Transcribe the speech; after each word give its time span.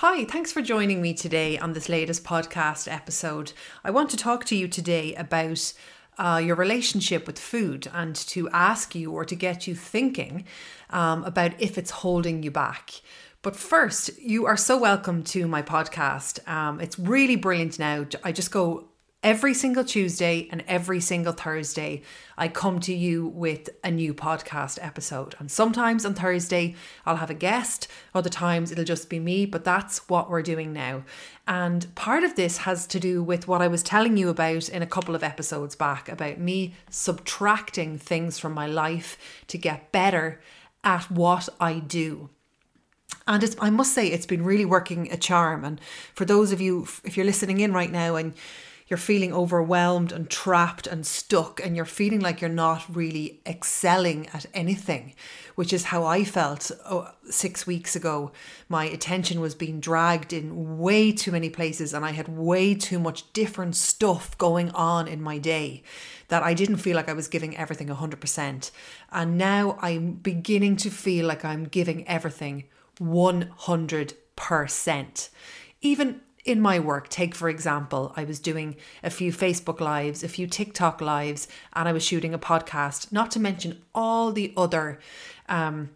Hi, 0.00 0.26
thanks 0.26 0.52
for 0.52 0.60
joining 0.60 1.00
me 1.00 1.14
today 1.14 1.56
on 1.56 1.72
this 1.72 1.88
latest 1.88 2.22
podcast 2.22 2.86
episode. 2.86 3.54
I 3.82 3.90
want 3.90 4.10
to 4.10 4.18
talk 4.18 4.44
to 4.44 4.54
you 4.54 4.68
today 4.68 5.14
about 5.14 5.72
uh, 6.18 6.38
your 6.44 6.54
relationship 6.54 7.26
with 7.26 7.38
food 7.38 7.88
and 7.94 8.14
to 8.14 8.46
ask 8.50 8.94
you 8.94 9.10
or 9.10 9.24
to 9.24 9.34
get 9.34 9.66
you 9.66 9.74
thinking 9.74 10.44
um, 10.90 11.24
about 11.24 11.58
if 11.58 11.78
it's 11.78 11.90
holding 11.90 12.42
you 12.42 12.50
back. 12.50 13.00
But 13.40 13.56
first, 13.56 14.10
you 14.18 14.44
are 14.44 14.58
so 14.58 14.76
welcome 14.76 15.22
to 15.22 15.48
my 15.48 15.62
podcast. 15.62 16.46
Um, 16.46 16.78
it's 16.78 16.98
really 16.98 17.36
brilliant 17.36 17.78
now. 17.78 18.04
I 18.22 18.32
just 18.32 18.50
go 18.50 18.88
every 19.26 19.52
single 19.52 19.82
Tuesday 19.82 20.46
and 20.52 20.62
every 20.68 21.00
single 21.00 21.32
Thursday, 21.32 22.00
I 22.38 22.46
come 22.46 22.78
to 22.78 22.94
you 22.94 23.26
with 23.26 23.68
a 23.82 23.90
new 23.90 24.14
podcast 24.14 24.78
episode. 24.80 25.34
And 25.40 25.50
sometimes 25.50 26.06
on 26.06 26.14
Thursday, 26.14 26.76
I'll 27.04 27.16
have 27.16 27.28
a 27.28 27.34
guest, 27.34 27.88
other 28.14 28.30
times 28.30 28.70
it'll 28.70 28.84
just 28.84 29.10
be 29.10 29.18
me, 29.18 29.44
but 29.44 29.64
that's 29.64 30.08
what 30.08 30.30
we're 30.30 30.42
doing 30.42 30.72
now. 30.72 31.02
And 31.44 31.92
part 31.96 32.22
of 32.22 32.36
this 32.36 32.58
has 32.58 32.86
to 32.86 33.00
do 33.00 33.20
with 33.20 33.48
what 33.48 33.60
I 33.60 33.66
was 33.66 33.82
telling 33.82 34.16
you 34.16 34.28
about 34.28 34.68
in 34.68 34.80
a 34.80 34.86
couple 34.86 35.16
of 35.16 35.24
episodes 35.24 35.74
back 35.74 36.08
about 36.08 36.38
me 36.38 36.74
subtracting 36.88 37.98
things 37.98 38.38
from 38.38 38.54
my 38.54 38.68
life 38.68 39.18
to 39.48 39.58
get 39.58 39.90
better 39.90 40.40
at 40.84 41.10
what 41.10 41.48
I 41.58 41.80
do. 41.80 42.30
And 43.26 43.56
I 43.60 43.70
must 43.70 43.92
say, 43.92 44.06
it's 44.06 44.24
been 44.24 44.44
really 44.44 44.64
working 44.64 45.10
a 45.10 45.16
charm. 45.16 45.64
And 45.64 45.80
for 46.14 46.24
those 46.24 46.52
of 46.52 46.60
you, 46.60 46.86
if 47.02 47.16
you're 47.16 47.26
listening 47.26 47.58
in 47.58 47.72
right 47.72 47.90
now 47.90 48.14
and 48.14 48.34
you're 48.88 48.96
feeling 48.96 49.32
overwhelmed 49.32 50.12
and 50.12 50.30
trapped 50.30 50.86
and 50.86 51.04
stuck, 51.04 51.60
and 51.64 51.74
you're 51.74 51.84
feeling 51.84 52.20
like 52.20 52.40
you're 52.40 52.48
not 52.48 52.84
really 52.94 53.40
excelling 53.44 54.28
at 54.32 54.46
anything, 54.54 55.12
which 55.56 55.72
is 55.72 55.84
how 55.84 56.04
I 56.04 56.22
felt 56.22 56.70
oh, 56.84 57.10
six 57.28 57.66
weeks 57.66 57.96
ago. 57.96 58.30
My 58.68 58.84
attention 58.84 59.40
was 59.40 59.56
being 59.56 59.80
dragged 59.80 60.32
in 60.32 60.78
way 60.78 61.10
too 61.10 61.32
many 61.32 61.50
places, 61.50 61.92
and 61.92 62.04
I 62.04 62.12
had 62.12 62.28
way 62.28 62.74
too 62.74 63.00
much 63.00 63.32
different 63.32 63.74
stuff 63.74 64.38
going 64.38 64.70
on 64.70 65.08
in 65.08 65.20
my 65.20 65.38
day 65.38 65.82
that 66.28 66.44
I 66.44 66.54
didn't 66.54 66.78
feel 66.78 66.96
like 66.96 67.08
I 67.08 67.14
was 67.14 67.28
giving 67.28 67.56
everything 67.56 67.88
100%. 67.88 68.70
And 69.10 69.38
now 69.38 69.78
I'm 69.80 70.12
beginning 70.12 70.76
to 70.78 70.90
feel 70.90 71.26
like 71.26 71.44
I'm 71.44 71.64
giving 71.64 72.06
everything 72.06 72.64
100%. 73.00 75.28
Even 75.80 76.20
in 76.46 76.60
my 76.60 76.78
work, 76.78 77.08
take 77.08 77.34
for 77.34 77.48
example, 77.48 78.12
I 78.16 78.24
was 78.24 78.38
doing 78.38 78.76
a 79.02 79.10
few 79.10 79.32
Facebook 79.32 79.80
lives, 79.80 80.22
a 80.22 80.28
few 80.28 80.46
TikTok 80.46 81.00
lives, 81.00 81.48
and 81.74 81.88
I 81.88 81.92
was 81.92 82.04
shooting 82.04 82.32
a 82.32 82.38
podcast, 82.38 83.12
not 83.12 83.30
to 83.32 83.40
mention 83.40 83.82
all 83.94 84.32
the 84.32 84.54
other 84.56 85.00
um, 85.48 85.90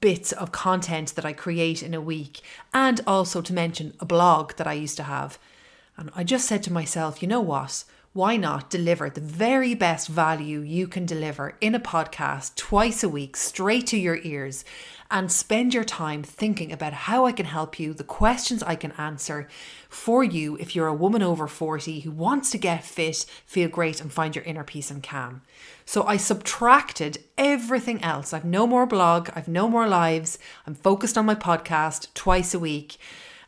bits 0.00 0.32
of 0.32 0.52
content 0.52 1.14
that 1.14 1.24
I 1.24 1.32
create 1.32 1.82
in 1.82 1.94
a 1.94 2.00
week, 2.00 2.40
and 2.74 3.00
also 3.06 3.40
to 3.42 3.52
mention 3.52 3.94
a 4.00 4.04
blog 4.04 4.54
that 4.54 4.66
I 4.66 4.72
used 4.72 4.96
to 4.96 5.04
have. 5.04 5.38
And 5.96 6.10
I 6.16 6.24
just 6.24 6.46
said 6.46 6.62
to 6.64 6.72
myself, 6.72 7.22
you 7.22 7.28
know 7.28 7.40
what? 7.40 7.84
Why 8.14 8.36
not 8.36 8.68
deliver 8.68 9.08
the 9.08 9.22
very 9.22 9.74
best 9.74 10.06
value 10.06 10.60
you 10.60 10.86
can 10.86 11.06
deliver 11.06 11.56
in 11.62 11.74
a 11.74 11.80
podcast 11.80 12.54
twice 12.56 13.02
a 13.02 13.08
week 13.08 13.36
straight 13.38 13.86
to 13.86 13.96
your 13.96 14.18
ears 14.22 14.66
and 15.10 15.32
spend 15.32 15.72
your 15.72 15.84
time 15.84 16.22
thinking 16.22 16.72
about 16.72 16.92
how 16.92 17.24
I 17.24 17.32
can 17.32 17.46
help 17.46 17.80
you, 17.80 17.94
the 17.94 18.04
questions 18.04 18.62
I 18.62 18.76
can 18.76 18.92
answer 18.92 19.48
for 19.88 20.22
you 20.22 20.56
if 20.56 20.76
you're 20.76 20.88
a 20.88 20.94
woman 20.94 21.22
over 21.22 21.46
40 21.46 22.00
who 22.00 22.10
wants 22.10 22.50
to 22.50 22.58
get 22.58 22.84
fit, 22.84 23.24
feel 23.46 23.70
great, 23.70 24.00
and 24.00 24.12
find 24.12 24.36
your 24.36 24.44
inner 24.44 24.64
peace 24.64 24.90
and 24.90 25.02
calm. 25.02 25.40
So 25.86 26.04
I 26.04 26.18
subtracted 26.18 27.18
everything 27.38 28.02
else. 28.02 28.34
I've 28.34 28.44
no 28.44 28.66
more 28.66 28.86
blog, 28.86 29.30
I've 29.34 29.48
no 29.48 29.70
more 29.70 29.88
lives, 29.88 30.38
I'm 30.66 30.74
focused 30.74 31.16
on 31.16 31.24
my 31.24 31.34
podcast 31.34 32.12
twice 32.12 32.52
a 32.52 32.58
week. 32.58 32.98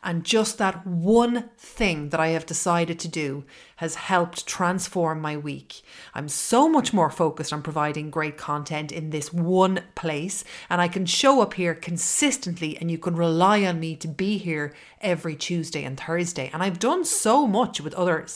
And 0.05 0.23
just 0.23 0.59
that 0.59 0.87
one 0.87 1.49
thing 1.57 2.11
that 2.11 2.21
I 2.21 2.29
have 2.29 2.45
decided 2.45 2.99
to 3.01 3.09
do 3.09 3.45
has 3.77 3.95
helped 3.95 4.47
transform 4.47 5.21
my 5.21 5.37
week. 5.37 5.81
I'm 6.15 6.29
so 6.29 6.69
much 6.69 6.93
more 6.93 7.11
focused 7.11 7.53
on 7.53 7.63
providing 7.63 8.11
great 8.11 8.37
content 8.37 8.93
in 8.93 9.11
this 9.11 9.33
one 9.33 9.81
place, 9.95 10.45
and 10.69 10.81
I 10.83 10.89
can 10.89 11.07
show 11.07 11.41
up 11.41 11.55
here 11.55 11.75
consistently, 11.75 12.77
and 12.77 12.91
you 12.91 12.99
can 12.99 13.17
rely 13.17 13.65
on 13.65 13.81
me 13.81 13.97
to 13.97 14.07
be 14.07 14.37
here 14.37 14.75
every 15.01 15.35
Tuesday 15.35 15.83
and 15.85 15.99
Thursday. 15.99 16.51
And 16.53 16.63
I've 16.63 16.79
done 16.79 17.05
so 17.05 17.47
much 17.47 17.81
with 17.81 17.95
other 17.95 18.27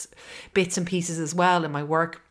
bits 0.55 0.79
and 0.79 0.87
pieces 0.87 1.21
as 1.21 1.35
well 1.35 1.65
in 1.65 1.71
my 1.71 1.85
work 1.85 2.23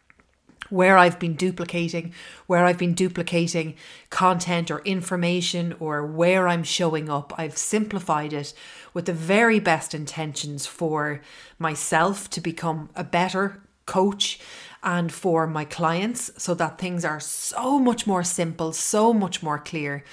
where 0.70 0.98
I've 0.98 1.20
been 1.20 1.36
duplicating, 1.36 2.14
where 2.46 2.66
I've 2.66 2.78
been 2.78 2.94
duplicating 2.94 3.76
content 4.10 4.70
or 4.70 4.80
information, 4.80 5.76
or 5.80 6.06
where 6.06 6.48
I'm 6.48 6.64
showing 6.64 7.10
up. 7.10 7.34
I've 7.38 7.58
simplified 7.58 8.34
it 8.34 8.54
with 8.98 9.06
the 9.06 9.14
very 9.14 9.60
best 9.60 9.94
intentions 9.94 10.66
for 10.66 11.22
myself 11.60 12.32
to 12.32 12.42
become 12.42 12.90
a 12.96 13.04
better 13.04 13.62
coach 13.86 14.40
and 14.82 15.12
for 15.12 15.46
my 15.46 15.64
clients 15.64 16.32
so 16.36 16.56
that 16.56 16.80
things 16.80 17.06
are 17.06 17.20
so 17.20 17.78
much 17.78 18.08
more 18.08 18.24
simple, 18.24 18.74
so 18.74 19.14
much 19.14 19.44
more 19.44 19.60
clear. 19.60 20.04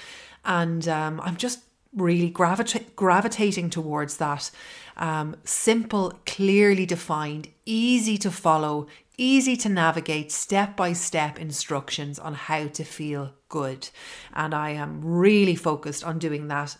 And 0.43 0.87
um, 0.87 1.19
I'm 1.21 1.35
just 1.35 1.61
really 1.95 2.29
gravita- 2.29 2.95
gravitating 2.95 3.71
towards 3.71 4.17
that 4.17 4.51
um, 4.97 5.35
simple, 5.43 6.13
clearly 6.27 6.85
defined, 6.85 7.47
easy 7.65 8.19
to 8.19 8.29
follow, 8.29 8.85
easy 9.17 9.57
to 9.57 9.67
navigate 9.67 10.31
step 10.31 10.75
by 10.75 10.93
step 10.93 11.39
instructions 11.39 12.19
on 12.19 12.35
how 12.35 12.67
to 12.67 12.83
feel 12.83 13.33
good. 13.49 13.89
And 14.35 14.53
I 14.53 14.69
am 14.83 15.03
really 15.03 15.55
focused 15.55 16.03
on 16.03 16.19
doing 16.19 16.49
that. 16.49 16.77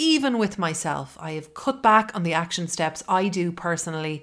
Even 0.00 0.38
with 0.38 0.58
myself, 0.58 1.16
I 1.20 1.32
have 1.32 1.54
cut 1.54 1.82
back 1.82 2.12
on 2.14 2.22
the 2.22 2.32
action 2.32 2.68
steps 2.68 3.02
I 3.08 3.26
do 3.26 3.50
personally, 3.50 4.22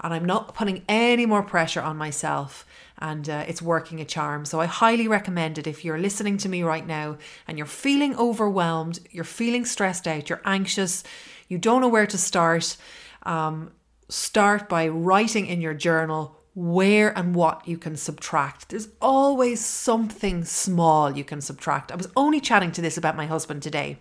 and 0.00 0.12
I'm 0.12 0.26
not 0.26 0.54
putting 0.54 0.84
any 0.90 1.24
more 1.24 1.42
pressure 1.42 1.80
on 1.80 1.96
myself. 1.96 2.66
And 2.98 3.28
uh, 3.28 3.44
it's 3.48 3.62
working 3.62 4.00
a 4.00 4.04
charm. 4.04 4.44
So 4.44 4.60
I 4.60 4.66
highly 4.66 5.08
recommend 5.08 5.58
it 5.58 5.66
if 5.66 5.84
you're 5.84 5.98
listening 5.98 6.36
to 6.38 6.48
me 6.48 6.62
right 6.62 6.86
now 6.86 7.18
and 7.46 7.58
you're 7.58 7.66
feeling 7.66 8.16
overwhelmed, 8.16 9.00
you're 9.10 9.24
feeling 9.24 9.66
stressed 9.66 10.08
out, 10.08 10.30
you're 10.30 10.40
anxious, 10.46 11.02
you 11.48 11.58
don't 11.58 11.82
know 11.82 11.88
where 11.88 12.06
to 12.06 12.16
start. 12.16 12.76
Um, 13.24 13.72
start 14.08 14.68
by 14.68 14.88
writing 14.88 15.46
in 15.46 15.60
your 15.60 15.74
journal 15.74 16.36
where 16.54 17.16
and 17.18 17.34
what 17.34 17.68
you 17.68 17.76
can 17.76 17.96
subtract. 17.96 18.70
There's 18.70 18.88
always 19.00 19.62
something 19.62 20.44
small 20.44 21.14
you 21.14 21.24
can 21.24 21.42
subtract. 21.42 21.92
I 21.92 21.96
was 21.96 22.08
only 22.16 22.40
chatting 22.40 22.72
to 22.72 22.80
this 22.80 22.96
about 22.96 23.16
my 23.16 23.26
husband 23.26 23.62
today. 23.62 23.98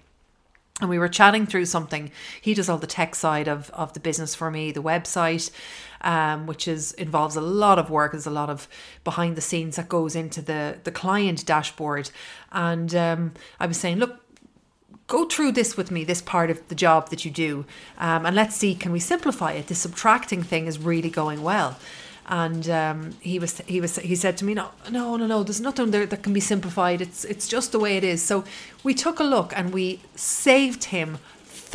And 0.81 0.89
we 0.89 0.99
were 0.99 1.07
chatting 1.07 1.45
through 1.45 1.65
something. 1.65 2.11
He 2.41 2.53
does 2.53 2.67
all 2.67 2.77
the 2.77 2.85
tech 2.85 3.15
side 3.15 3.47
of, 3.47 3.69
of 3.71 3.93
the 3.93 3.99
business 4.01 4.35
for 4.35 4.51
me, 4.51 4.73
the 4.73 4.83
website, 4.83 5.49
um, 6.01 6.47
which 6.47 6.67
is 6.67 6.91
involves 6.93 7.37
a 7.37 7.41
lot 7.41 7.79
of 7.79 7.89
work. 7.89 8.11
There's 8.11 8.27
a 8.27 8.31
lot 8.31 8.49
of 8.49 8.67
behind 9.05 9.37
the 9.37 9.41
scenes 9.41 9.77
that 9.77 9.87
goes 9.87 10.17
into 10.17 10.41
the 10.41 10.77
the 10.83 10.91
client 10.91 11.45
dashboard. 11.45 12.11
And 12.51 12.93
um, 12.93 13.33
I 13.57 13.67
was 13.67 13.77
saying, 13.77 13.99
look, 13.99 14.19
go 15.07 15.29
through 15.29 15.53
this 15.53 15.77
with 15.77 15.91
me, 15.91 16.03
this 16.03 16.21
part 16.21 16.49
of 16.49 16.67
the 16.67 16.75
job 16.75 17.09
that 17.09 17.23
you 17.23 17.31
do, 17.31 17.65
um, 17.97 18.25
and 18.25 18.35
let's 18.35 18.55
see, 18.55 18.75
can 18.75 18.91
we 18.91 18.99
simplify 18.99 19.53
it? 19.53 19.67
The 19.67 19.75
subtracting 19.75 20.43
thing 20.43 20.67
is 20.67 20.77
really 20.77 21.09
going 21.09 21.41
well 21.41 21.77
and 22.27 22.69
um, 22.69 23.11
he 23.21 23.37
was 23.39 23.59
he 23.67 23.79
was 23.79 23.97
he 23.97 24.15
said 24.15 24.37
to 24.37 24.45
me 24.45 24.53
no 24.53 24.69
no 24.89 25.15
no 25.15 25.27
no 25.27 25.43
there's 25.43 25.61
nothing 25.61 25.91
there 25.91 26.05
that 26.05 26.23
can 26.23 26.33
be 26.33 26.39
simplified 26.39 27.01
it's 27.01 27.23
it's 27.25 27.47
just 27.47 27.71
the 27.71 27.79
way 27.79 27.97
it 27.97 28.03
is 28.03 28.21
so 28.21 28.43
we 28.83 28.93
took 28.93 29.19
a 29.19 29.23
look 29.23 29.53
and 29.55 29.73
we 29.73 29.99
saved 30.15 30.85
him 30.85 31.17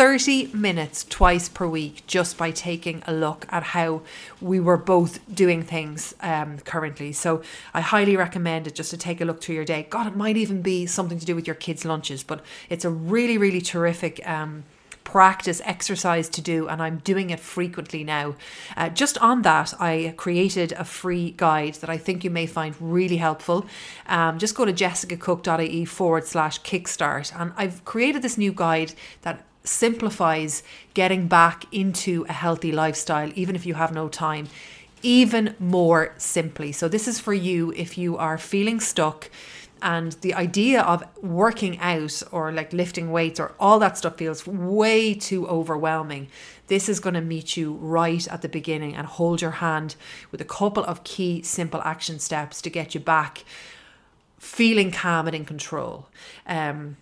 30 0.01 0.47
minutes 0.55 1.05
twice 1.05 1.49
per 1.49 1.67
week 1.67 2.03
just 2.07 2.39
by 2.39 2.51
taking 2.51 3.03
a 3.07 3.13
look 3.13 3.45
at 3.51 3.63
how 3.63 4.01
we 4.41 4.59
were 4.59 4.79
both 4.79 5.19
doing 5.35 5.63
things 5.63 6.15
um, 6.23 6.59
currently. 6.61 7.13
So 7.13 7.43
I 7.75 7.83
highly 7.83 8.17
recommend 8.17 8.67
it 8.67 8.75
just 8.75 8.91
to 8.93 8.97
take 8.97 9.21
a 9.21 9.27
look 9.27 9.43
through 9.43 9.57
your 9.57 9.65
day. 9.67 9.87
God, 9.91 10.07
it 10.07 10.17
might 10.17 10.39
even 10.39 10.63
be 10.63 10.87
something 10.87 11.19
to 11.19 11.27
do 11.27 11.35
with 11.35 11.47
your 11.47 11.57
kids' 11.57 11.85
lunches, 11.85 12.23
but 12.23 12.43
it's 12.71 12.87
a 12.87 12.91
really, 12.91 13.37
really 13.37 13.61
terrific. 13.61 14.27
Um, 14.27 14.65
practice 15.11 15.61
exercise 15.65 16.29
to 16.29 16.41
do, 16.41 16.69
and 16.69 16.81
I'm 16.81 16.99
doing 16.99 17.31
it 17.31 17.41
frequently 17.41 18.05
now. 18.05 18.37
Uh, 18.77 18.89
just 18.89 19.19
on 19.19 19.43
that, 19.43 19.75
I 19.81 20.15
created 20.17 20.71
a 20.73 20.85
free 20.85 21.33
guide 21.37 21.75
that 21.81 21.91
I 21.91 21.99
think 21.99 22.23
you 22.23 22.31
may 22.31 22.47
find 22.47 22.77
really 22.79 23.17
helpful. 23.17 23.67
Um, 24.07 24.39
just 24.39 24.55
go 24.55 24.65
to 24.65 24.73
jessicacooke.ie 24.73 25.85
forward 25.85 26.27
slash 26.27 26.61
kickstart, 26.63 27.33
and 27.39 27.53
I've 27.57 27.85
created 27.85 28.23
this 28.23 28.39
new 28.39 28.53
guide 28.53 28.93
that 29.23 29.45
simplifies 29.65 30.63
getting 30.95 31.27
back 31.27 31.67
into 31.73 32.25
a 32.29 32.33
healthy 32.33 32.71
lifestyle, 32.71 33.33
even 33.35 33.57
if 33.57 33.67
you 33.67 33.75
have 33.75 33.93
no 33.93 34.09
time 34.09 34.47
even 35.03 35.55
more 35.59 36.13
simply. 36.19 36.73
So, 36.73 36.87
this 36.87 37.09
is 37.09 37.19
for 37.19 37.33
you 37.33 37.73
if 37.75 37.97
you 37.97 38.17
are 38.17 38.39
feeling 38.39 38.81
stuck 38.81 39.31
and 39.83 40.13
the 40.21 40.35
idea 40.35 40.83
of 40.83 41.05
working 41.23 41.79
out 41.79 42.23
or 42.33 42.53
like 42.53 42.73
lifting 42.73 43.11
weights 43.11 43.41
or 43.41 43.53
all 43.59 43.79
that 43.79 43.99
stuff 43.99 44.17
feels 44.17 44.47
way 44.47 45.15
too 45.15 45.47
overwhelming. 45.49 46.29
This 46.67 46.89
is 46.89 47.01
going 47.01 47.15
to 47.15 47.21
meet 47.21 47.57
you 47.57 47.75
right 47.75 48.27
at 48.29 48.43
the 48.43 48.49
beginning 48.49 48.95
and 48.95 49.07
hold 49.07 49.43
your 49.43 49.51
hand 49.53 49.97
with 50.31 50.41
a 50.41 50.45
couple 50.45 50.85
of 50.85 51.05
key 51.05 51.43
simple 51.43 51.81
action 51.83 52.19
steps 52.19 52.63
to 52.63 52.71
get 52.71 52.95
you 52.95 53.01
back 53.01 53.45
feeling 54.39 54.91
calm 54.91 55.27
and 55.27 55.37
in 55.37 55.45
control. 55.45 56.09
Um, 56.47 56.97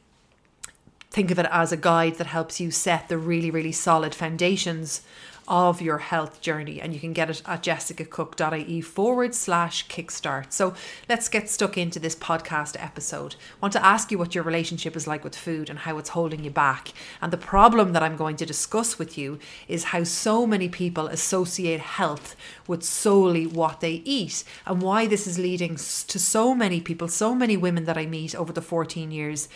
think 1.11 1.31
of 1.31 1.39
it 1.39 1.47
as 1.51 1.73
a 1.73 1.77
guide 1.77 2.17
that 2.17 2.27
helps 2.27 2.61
you 2.61 2.71
set 2.71 3.09
the 3.09 3.17
really, 3.17 3.51
really 3.51 3.73
solid 3.73 4.15
foundations 4.15 5.03
of 5.49 5.81
your 5.81 5.99
health 5.99 6.41
journey. 6.41 6.81
And 6.81 6.93
you 6.93 7.01
can 7.01 7.13
get 7.13 7.31
it 7.31 7.43
at 7.47 7.63
jessicacooke.ie 7.63 8.81
forward 8.83 9.35
slash 9.35 9.89
kickstart. 9.89 10.53
So 10.53 10.75
let's 11.09 11.29
get 11.29 11.49
stuck 11.49 11.79
into 11.79 11.99
this 11.99 12.15
podcast 12.15 12.77
episode. 12.79 13.35
I 13.35 13.59
want 13.63 13.73
to 13.73 13.85
ask 13.85 14.13
you 14.13 14.19
what 14.19 14.35
your 14.35 14.45
relationship 14.45 14.95
is 14.95 15.07
like 15.07 15.25
with 15.25 15.35
food 15.35 15.71
and 15.71 15.81
how 15.81 15.97
it's 15.99 16.11
holding 16.11 16.45
you 16.45 16.51
back. 16.51 16.93
And 17.23 17.33
the 17.33 17.39
problem 17.39 17.95
that 17.95 18.03
I'm 18.03 18.17
going 18.17 18.37
to 18.37 18.47
discuss 18.47 18.99
with 18.99 19.17
you 19.17 19.39
is 19.67 19.85
how 19.85 20.05
so 20.05 20.47
many 20.47 20.69
people 20.69 21.09
associate 21.09 21.81
health 21.81 22.37
with 22.67 22.85
solely 22.85 23.47
what 23.47 23.81
they 23.81 24.03
eat 24.05 24.45
and 24.67 24.83
why 24.83 25.07
this 25.07 25.27
is 25.27 25.39
leading 25.39 25.77
to 25.77 26.19
so 26.19 26.55
many 26.55 26.81
people, 26.81 27.09
so 27.09 27.35
many 27.35 27.57
women 27.57 27.85
that 27.87 27.97
I 27.97 28.05
meet 28.05 28.35
over 28.35 28.53
the 28.53 28.63
14 28.63 29.11
years 29.11 29.49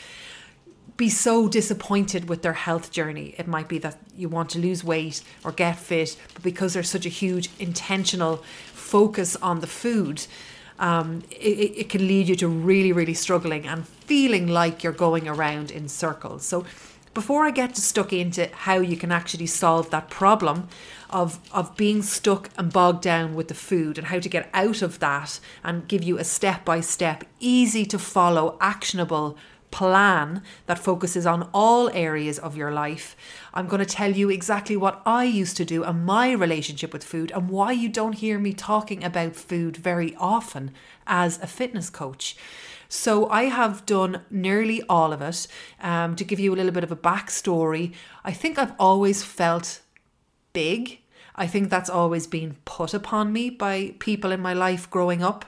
be 0.97 1.09
so 1.09 1.49
disappointed 1.49 2.29
with 2.29 2.43
their 2.43 2.53
health 2.53 2.91
journey. 2.91 3.35
It 3.39 3.47
might 3.47 3.69
be 3.69 3.79
that 3.79 3.99
you 4.17 4.29
want 4.29 4.51
to 4.51 4.59
lose 4.59 4.85
weight 4.85 5.23
or 5.45 5.53
get 5.53 5.79
fit, 5.79 6.17
but 6.35 6.43
because 6.43 6.75
there's 6.75 6.91
such 6.91 7.07
a 7.07 7.11
huge 7.11 7.49
intentional 7.59 8.37
focus 8.73 9.37
on 9.37 9.61
the 9.61 9.67
food, 9.67 10.27
um, 10.79 11.23
it, 11.31 11.77
it 11.77 11.89
can 11.89 12.07
lead 12.07 12.29
you 12.29 12.37
to 12.37 12.49
really, 12.49 12.93
really 12.93 13.15
struggling 13.15 13.67
and 13.67 13.87
feeling 13.87 14.49
like 14.49 14.83
you're 14.83 14.93
going 14.93 15.29
around 15.29 15.71
in 15.71 15.89
circles. 15.89 16.45
So, 16.45 16.65
before 17.15 17.45
I 17.45 17.51
get 17.51 17.77
stuck 17.77 18.11
into 18.13 18.49
how 18.53 18.77
you 18.77 18.97
can 18.97 19.13
actually 19.13 19.47
solve 19.47 19.91
that 19.91 20.09
problem 20.09 20.69
of, 21.11 21.39
of 21.53 21.77
being 21.77 22.01
stuck 22.01 22.49
and 22.57 22.73
bogged 22.73 23.03
down 23.03 23.35
with 23.35 23.49
the 23.49 23.55
food 23.55 23.99
and 23.99 24.07
how 24.07 24.19
to 24.19 24.29
get 24.31 24.49
out 24.55 24.81
of 24.81 24.99
that 25.01 25.39
and 25.63 25.87
give 25.87 26.03
you 26.03 26.17
a 26.17 26.25
step 26.25 26.65
by 26.65 26.81
step, 26.81 27.25
easy 27.39 27.85
to 27.85 27.99
follow, 27.99 28.57
actionable 28.63 29.37
plan 29.73 30.43
that 30.67 30.79
focuses 30.79 31.27
on 31.27 31.49
all 31.53 31.91
areas 31.91 32.39
of 32.39 32.57
your 32.57 32.71
life. 32.71 33.17
I'm 33.53 33.67
going 33.67 33.85
to 33.85 33.97
tell 33.97 34.13
you 34.13 34.31
exactly 34.31 34.77
what 34.77 35.03
I 35.05 35.25
used 35.25 35.57
to 35.57 35.65
do 35.65 35.83
and 35.83 36.07
my 36.07 36.31
relationship 36.31 36.93
with 36.93 37.03
food 37.03 37.33
and 37.33 37.49
why 37.49 37.73
you 37.73 37.89
don't 37.89 38.13
hear 38.13 38.39
me 38.39 38.53
talking 38.53 39.03
about 39.03 39.35
food 39.35 39.77
very 39.77 40.15
often 40.17 40.71
as 41.07 41.43
a 41.43 41.49
fitness 41.49 41.91
coach. 41.91 42.37
So, 42.89 43.27
I 43.31 43.45
have 43.45 43.87
done 43.87 44.21
nearly 44.31 44.83
all 44.87 45.15
of 45.15 45.23
it. 45.23 45.49
Um, 45.81 46.15
to 46.15 46.25
give 46.25 46.39
you 46.39 46.53
a 46.53 46.57
little 46.57 46.73
bit 46.73 46.85
of 46.85 46.93
a 46.93 46.97
backstory, 46.97 47.95
I 48.23 48.33
think 48.33 48.59
I've 48.59 48.75
always 48.79 49.25
felt 49.25 49.81
big. 50.53 50.99
I 51.35 51.47
think 51.47 51.71
that's 51.71 51.89
always 51.89 52.27
been 52.27 52.57
put 52.67 52.93
upon 52.93 53.33
me 53.33 53.49
by 53.49 53.95
people 53.99 54.31
in 54.31 54.41
my 54.41 54.53
life 54.53 54.91
growing 54.91 55.23
up 55.23 55.47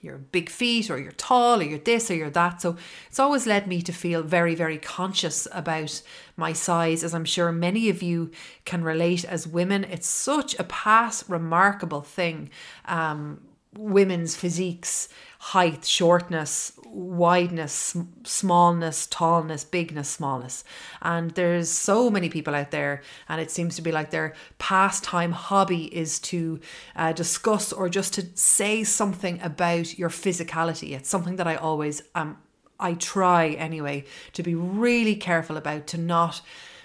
you're 0.00 0.18
big 0.18 0.48
feet 0.48 0.90
or 0.90 0.98
you're 0.98 1.12
tall 1.12 1.60
or 1.60 1.64
you're 1.64 1.78
this 1.78 2.10
or 2.10 2.14
you're 2.14 2.30
that. 2.30 2.62
So 2.62 2.76
it's 3.08 3.18
always 3.18 3.46
led 3.46 3.66
me 3.66 3.82
to 3.82 3.92
feel 3.92 4.22
very, 4.22 4.54
very 4.54 4.78
conscious 4.78 5.46
about 5.52 6.02
my 6.36 6.52
size, 6.52 7.04
as 7.04 7.14
I'm 7.14 7.24
sure 7.24 7.52
many 7.52 7.88
of 7.88 8.02
you 8.02 8.30
can 8.64 8.82
relate 8.82 9.24
as 9.24 9.46
women. 9.46 9.84
It's 9.84 10.08
such 10.08 10.58
a 10.58 10.64
past 10.64 11.24
remarkable 11.28 12.02
thing. 12.02 12.50
Um, 12.86 13.42
women's 13.76 14.34
physiques 14.34 15.08
height, 15.42 15.86
shortness, 15.86 16.72
wideness, 16.84 17.96
smallness, 18.24 19.06
tallness, 19.06 19.64
bigness, 19.64 20.10
smallness. 20.10 20.64
And 21.00 21.30
there's 21.30 21.70
so 21.70 22.10
many 22.10 22.28
people 22.28 22.54
out 22.54 22.72
there, 22.72 23.00
and 23.26 23.40
it 23.40 23.50
seems 23.50 23.74
to 23.76 23.82
be 23.82 23.90
like 23.90 24.10
their 24.10 24.34
pastime 24.58 25.32
hobby 25.32 25.84
is 25.96 26.18
to 26.18 26.60
uh, 26.94 27.12
discuss 27.12 27.72
or 27.72 27.88
just 27.88 28.12
to 28.14 28.26
say 28.34 28.84
something 28.84 29.40
about 29.40 29.98
your 29.98 30.10
physicality. 30.10 30.92
It's 30.92 31.08
something 31.08 31.36
that 31.36 31.46
I 31.46 31.56
always 31.56 32.02
um 32.14 32.36
I 32.78 32.94
try 32.94 33.48
anyway 33.48 34.04
to 34.34 34.42
be 34.42 34.54
really 34.54 35.14
careful 35.16 35.56
about 35.56 35.86
to 35.88 35.98
not 35.98 36.42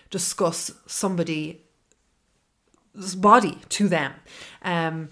discuss 0.10 0.72
somebody's 0.86 1.56
body 3.18 3.60
to 3.69 3.88
them. 3.90 4.13
Um, 4.62 5.10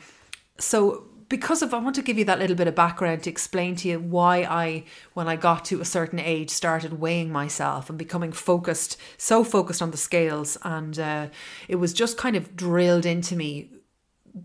so 0.59 1.05
because 1.33 1.63
of 1.63 1.73
I 1.73 1.79
want 1.79 1.95
to 1.95 2.03
give 2.03 2.19
you 2.19 2.25
that 2.25 2.37
little 2.37 2.55
bit 2.55 2.67
of 2.67 2.75
background 2.75 3.23
to 3.23 3.29
explain 3.31 3.75
to 3.77 3.87
you 3.87 3.99
why 3.99 4.43
I 4.43 4.83
when 5.15 5.27
I 5.27 5.35
got 5.35 5.65
to 5.65 5.81
a 5.81 5.85
certain 5.85 6.19
age 6.19 6.51
started 6.51 6.99
weighing 6.99 7.31
myself 7.31 7.89
and 7.89 7.97
becoming 7.97 8.31
focused 8.31 8.97
so 9.17 9.43
focused 9.43 9.81
on 9.81 9.89
the 9.89 9.97
scales 9.97 10.59
and 10.61 10.99
uh, 10.99 11.29
it 11.67 11.77
was 11.77 11.91
just 11.91 12.19
kind 12.19 12.35
of 12.35 12.55
drilled 12.55 13.07
into 13.07 13.35
me 13.35 13.71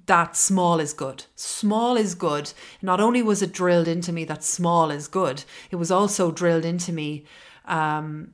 that 0.07 0.35
small 0.35 0.81
is 0.81 0.95
good. 0.95 1.25
Small 1.37 1.99
is 1.99 2.15
good. 2.15 2.55
Not 2.81 3.01
only 3.01 3.23
was 3.23 3.43
it 3.43 3.53
drilled 3.53 3.89
into 3.89 4.11
me 4.11 4.25
that 4.25 4.43
small 4.43 4.91
is 4.91 5.09
good, 5.09 5.45
it 5.71 5.77
was 5.77 5.91
also 5.91 6.31
drilled 6.31 6.65
into 6.65 6.91
me 6.91 7.27
um, 7.67 8.33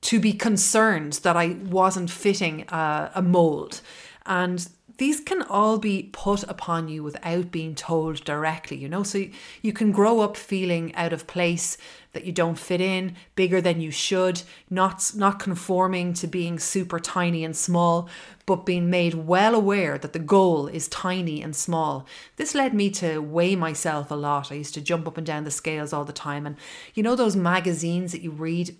to 0.00 0.18
be 0.18 0.32
concerned 0.32 1.12
that 1.22 1.36
I 1.36 1.58
wasn't 1.62 2.10
fitting 2.10 2.64
a 2.70 3.22
mold. 3.22 3.82
And 4.26 4.68
these 5.00 5.18
can 5.18 5.40
all 5.40 5.78
be 5.78 6.10
put 6.12 6.42
upon 6.42 6.86
you 6.86 7.02
without 7.02 7.50
being 7.50 7.74
told 7.74 8.22
directly, 8.22 8.76
you 8.76 8.86
know. 8.86 9.02
So 9.02 9.24
you 9.62 9.72
can 9.72 9.92
grow 9.92 10.20
up 10.20 10.36
feeling 10.36 10.94
out 10.94 11.14
of 11.14 11.26
place, 11.26 11.78
that 12.12 12.26
you 12.26 12.32
don't 12.32 12.58
fit 12.58 12.82
in, 12.82 13.16
bigger 13.34 13.62
than 13.62 13.80
you 13.80 13.90
should, 13.90 14.42
not 14.68 15.12
not 15.16 15.38
conforming 15.38 16.12
to 16.14 16.26
being 16.26 16.58
super 16.58 16.98
tiny 16.98 17.46
and 17.46 17.56
small, 17.56 18.10
but 18.44 18.66
being 18.66 18.90
made 18.90 19.14
well 19.14 19.54
aware 19.54 19.96
that 19.96 20.12
the 20.12 20.18
goal 20.18 20.66
is 20.66 20.86
tiny 20.88 21.40
and 21.40 21.56
small. 21.56 22.06
This 22.36 22.54
led 22.54 22.74
me 22.74 22.90
to 22.90 23.20
weigh 23.20 23.56
myself 23.56 24.10
a 24.10 24.14
lot. 24.14 24.52
I 24.52 24.56
used 24.56 24.74
to 24.74 24.82
jump 24.82 25.08
up 25.08 25.16
and 25.16 25.26
down 25.26 25.44
the 25.44 25.50
scales 25.50 25.94
all 25.94 26.04
the 26.04 26.12
time 26.12 26.44
and 26.44 26.56
you 26.92 27.02
know 27.02 27.16
those 27.16 27.36
magazines 27.36 28.12
that 28.12 28.20
you 28.20 28.32
read 28.32 28.76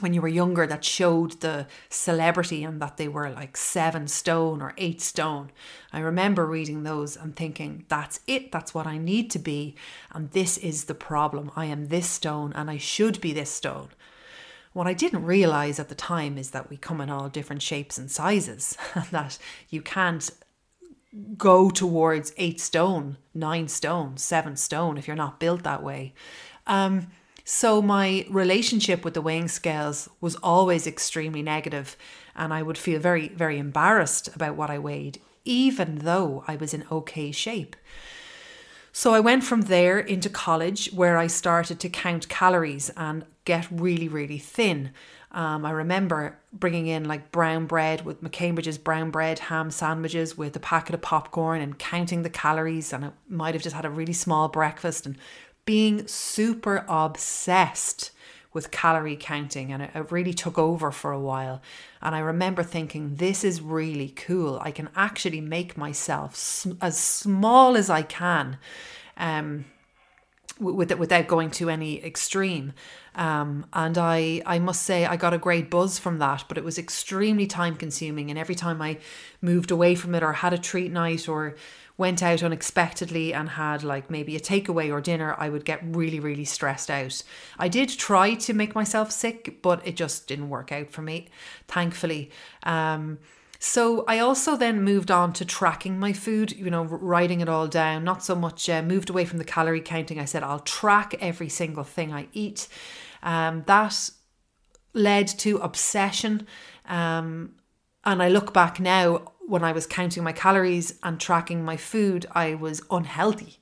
when 0.00 0.14
you 0.14 0.22
were 0.22 0.28
younger 0.28 0.66
that 0.66 0.84
showed 0.84 1.40
the 1.40 1.66
celebrity 1.90 2.64
and 2.64 2.80
that 2.80 2.96
they 2.96 3.08
were 3.08 3.28
like 3.30 3.56
seven 3.56 4.08
stone 4.08 4.62
or 4.62 4.74
eight 4.78 5.00
stone. 5.00 5.50
I 5.92 6.00
remember 6.00 6.46
reading 6.46 6.82
those 6.82 7.16
and 7.16 7.36
thinking, 7.36 7.84
that's 7.88 8.20
it, 8.26 8.50
that's 8.50 8.72
what 8.72 8.86
I 8.86 8.96
need 8.98 9.30
to 9.32 9.38
be. 9.38 9.76
And 10.12 10.30
this 10.30 10.56
is 10.58 10.84
the 10.84 10.94
problem. 10.94 11.50
I 11.54 11.66
am 11.66 11.88
this 11.88 12.08
stone 12.08 12.52
and 12.54 12.70
I 12.70 12.78
should 12.78 13.20
be 13.20 13.32
this 13.32 13.50
stone. 13.50 13.90
What 14.72 14.86
I 14.86 14.94
didn't 14.94 15.26
realize 15.26 15.78
at 15.78 15.90
the 15.90 15.94
time 15.94 16.38
is 16.38 16.50
that 16.50 16.70
we 16.70 16.78
come 16.78 17.00
in 17.02 17.10
all 17.10 17.28
different 17.28 17.60
shapes 17.60 17.98
and 17.98 18.10
sizes, 18.10 18.76
and 18.94 19.04
that 19.06 19.38
you 19.68 19.82
can't 19.82 20.30
go 21.36 21.68
towards 21.68 22.32
eight 22.38 22.58
stone, 22.58 23.18
nine 23.34 23.68
stone, 23.68 24.16
seven 24.16 24.56
stone 24.56 24.96
if 24.96 25.06
you're 25.06 25.14
not 25.14 25.38
built 25.38 25.62
that 25.64 25.82
way. 25.82 26.14
Um, 26.66 27.08
so 27.44 27.82
my 27.82 28.26
relationship 28.30 29.04
with 29.04 29.14
the 29.14 29.22
weighing 29.22 29.48
scales 29.48 30.08
was 30.20 30.36
always 30.36 30.86
extremely 30.86 31.42
negative, 31.42 31.96
and 32.34 32.52
I 32.54 32.62
would 32.62 32.78
feel 32.78 33.00
very, 33.00 33.28
very 33.28 33.58
embarrassed 33.58 34.28
about 34.34 34.56
what 34.56 34.70
I 34.70 34.78
weighed, 34.78 35.20
even 35.44 35.98
though 35.98 36.44
I 36.46 36.56
was 36.56 36.72
in 36.72 36.84
okay 36.90 37.32
shape. 37.32 37.76
So 38.92 39.14
I 39.14 39.20
went 39.20 39.42
from 39.42 39.62
there 39.62 39.98
into 39.98 40.28
college 40.28 40.92
where 40.92 41.16
I 41.16 41.26
started 41.26 41.80
to 41.80 41.88
count 41.88 42.28
calories 42.28 42.90
and 42.90 43.24
get 43.46 43.66
really, 43.70 44.06
really 44.06 44.38
thin. 44.38 44.90
Um, 45.32 45.64
I 45.64 45.70
remember 45.70 46.38
bringing 46.52 46.88
in 46.88 47.04
like 47.04 47.32
brown 47.32 47.64
bread 47.64 48.04
with 48.04 48.22
McCambridge's 48.22 48.76
brown 48.76 49.10
bread 49.10 49.38
ham 49.38 49.70
sandwiches 49.70 50.36
with 50.36 50.54
a 50.56 50.60
packet 50.60 50.94
of 50.94 51.00
popcorn 51.00 51.62
and 51.62 51.78
counting 51.78 52.22
the 52.22 52.28
calories. 52.28 52.92
And 52.92 53.06
I 53.06 53.10
might 53.28 53.54
have 53.54 53.62
just 53.62 53.74
had 53.74 53.86
a 53.86 53.90
really 53.90 54.12
small 54.12 54.48
breakfast 54.48 55.06
and 55.06 55.16
being 55.64 56.06
super 56.06 56.84
obsessed 56.88 58.10
with 58.52 58.70
calorie 58.70 59.16
counting 59.16 59.72
and 59.72 59.82
it, 59.82 60.12
really 60.12 60.34
took 60.34 60.58
over 60.58 60.90
for 60.90 61.12
a 61.12 61.20
while. 61.20 61.62
And 62.02 62.14
I 62.14 62.18
remember 62.18 62.62
thinking, 62.62 63.16
this 63.16 63.44
is 63.44 63.62
really 63.62 64.10
cool. 64.10 64.58
I 64.60 64.70
can 64.70 64.90
actually 64.94 65.40
make 65.40 65.76
myself 65.76 66.66
as 66.80 66.98
small 66.98 67.76
as 67.76 67.88
I 67.88 68.02
can. 68.02 68.58
Um, 69.16 69.66
with 70.60 70.92
without 70.94 71.26
going 71.26 71.50
to 71.50 71.70
any 71.70 72.04
extreme. 72.04 72.72
Um, 73.14 73.66
and 73.72 73.98
I, 73.98 74.42
I 74.46 74.58
must 74.58 74.82
say, 74.82 75.04
I 75.04 75.16
got 75.16 75.34
a 75.34 75.38
great 75.38 75.70
buzz 75.70 75.98
from 75.98 76.18
that, 76.18 76.44
but 76.48 76.56
it 76.56 76.64
was 76.64 76.78
extremely 76.78 77.46
time 77.46 77.74
consuming. 77.74 78.30
And 78.30 78.38
every 78.38 78.54
time 78.54 78.80
I 78.80 78.98
moved 79.40 79.70
away 79.70 79.94
from 79.94 80.14
it 80.14 80.22
or 80.22 80.32
had 80.32 80.52
a 80.52 80.58
treat 80.58 80.92
night 80.92 81.28
or 81.28 81.56
went 82.02 82.20
out 82.20 82.42
unexpectedly 82.42 83.32
and 83.32 83.50
had 83.50 83.84
like 83.84 84.10
maybe 84.10 84.34
a 84.34 84.40
takeaway 84.40 84.92
or 84.92 85.00
dinner, 85.00 85.36
I 85.38 85.48
would 85.48 85.64
get 85.64 85.78
really, 85.84 86.18
really 86.18 86.44
stressed 86.44 86.90
out. 86.90 87.22
I 87.60 87.68
did 87.68 87.90
try 87.90 88.34
to 88.34 88.52
make 88.52 88.74
myself 88.74 89.12
sick, 89.12 89.62
but 89.62 89.86
it 89.86 89.94
just 89.94 90.26
didn't 90.26 90.48
work 90.48 90.72
out 90.72 90.90
for 90.90 91.00
me, 91.00 91.28
thankfully. 91.68 92.32
Um, 92.64 93.18
so 93.60 94.04
I 94.08 94.18
also 94.18 94.56
then 94.56 94.82
moved 94.82 95.12
on 95.12 95.32
to 95.34 95.44
tracking 95.44 96.00
my 96.00 96.12
food, 96.12 96.50
you 96.50 96.70
know, 96.70 96.82
writing 96.82 97.40
it 97.40 97.48
all 97.48 97.68
down, 97.68 98.02
not 98.02 98.24
so 98.24 98.34
much 98.34 98.68
uh, 98.68 98.82
moved 98.82 99.08
away 99.08 99.24
from 99.24 99.38
the 99.38 99.44
calorie 99.44 99.80
counting. 99.80 100.18
I 100.18 100.24
said, 100.24 100.42
I'll 100.42 100.58
track 100.80 101.14
every 101.20 101.48
single 101.48 101.84
thing 101.84 102.12
I 102.12 102.26
eat. 102.32 102.66
Um, 103.22 103.62
that 103.68 104.10
led 104.92 105.28
to 105.28 105.58
obsession. 105.58 106.48
Um, 106.86 107.52
and 108.04 108.20
I 108.20 108.28
look 108.28 108.52
back 108.52 108.80
now, 108.80 109.31
when 109.46 109.64
I 109.64 109.72
was 109.72 109.86
counting 109.86 110.24
my 110.24 110.32
calories 110.32 110.98
and 111.02 111.18
tracking 111.18 111.64
my 111.64 111.76
food, 111.76 112.26
I 112.32 112.54
was 112.54 112.82
unhealthy. 112.90 113.58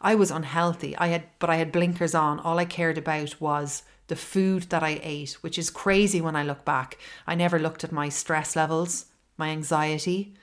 I 0.00 0.14
was 0.14 0.30
unhealthy. 0.30 0.96
I 0.96 1.08
had 1.08 1.24
but 1.38 1.50
I 1.50 1.56
had 1.56 1.72
blinkers 1.72 2.14
on. 2.14 2.40
All 2.40 2.58
I 2.58 2.64
cared 2.64 2.98
about 2.98 3.40
was 3.40 3.82
the 4.06 4.16
food 4.16 4.64
that 4.64 4.82
I 4.82 5.00
ate, 5.02 5.32
which 5.40 5.58
is 5.58 5.70
crazy 5.70 6.20
when 6.20 6.36
I 6.36 6.42
look 6.42 6.64
back. 6.64 6.98
I 7.26 7.34
never 7.34 7.58
looked 7.58 7.84
at 7.84 7.92
my 7.92 8.08
stress 8.08 8.56
levels, 8.56 9.06
my 9.36 9.48
anxiety. 9.48 10.34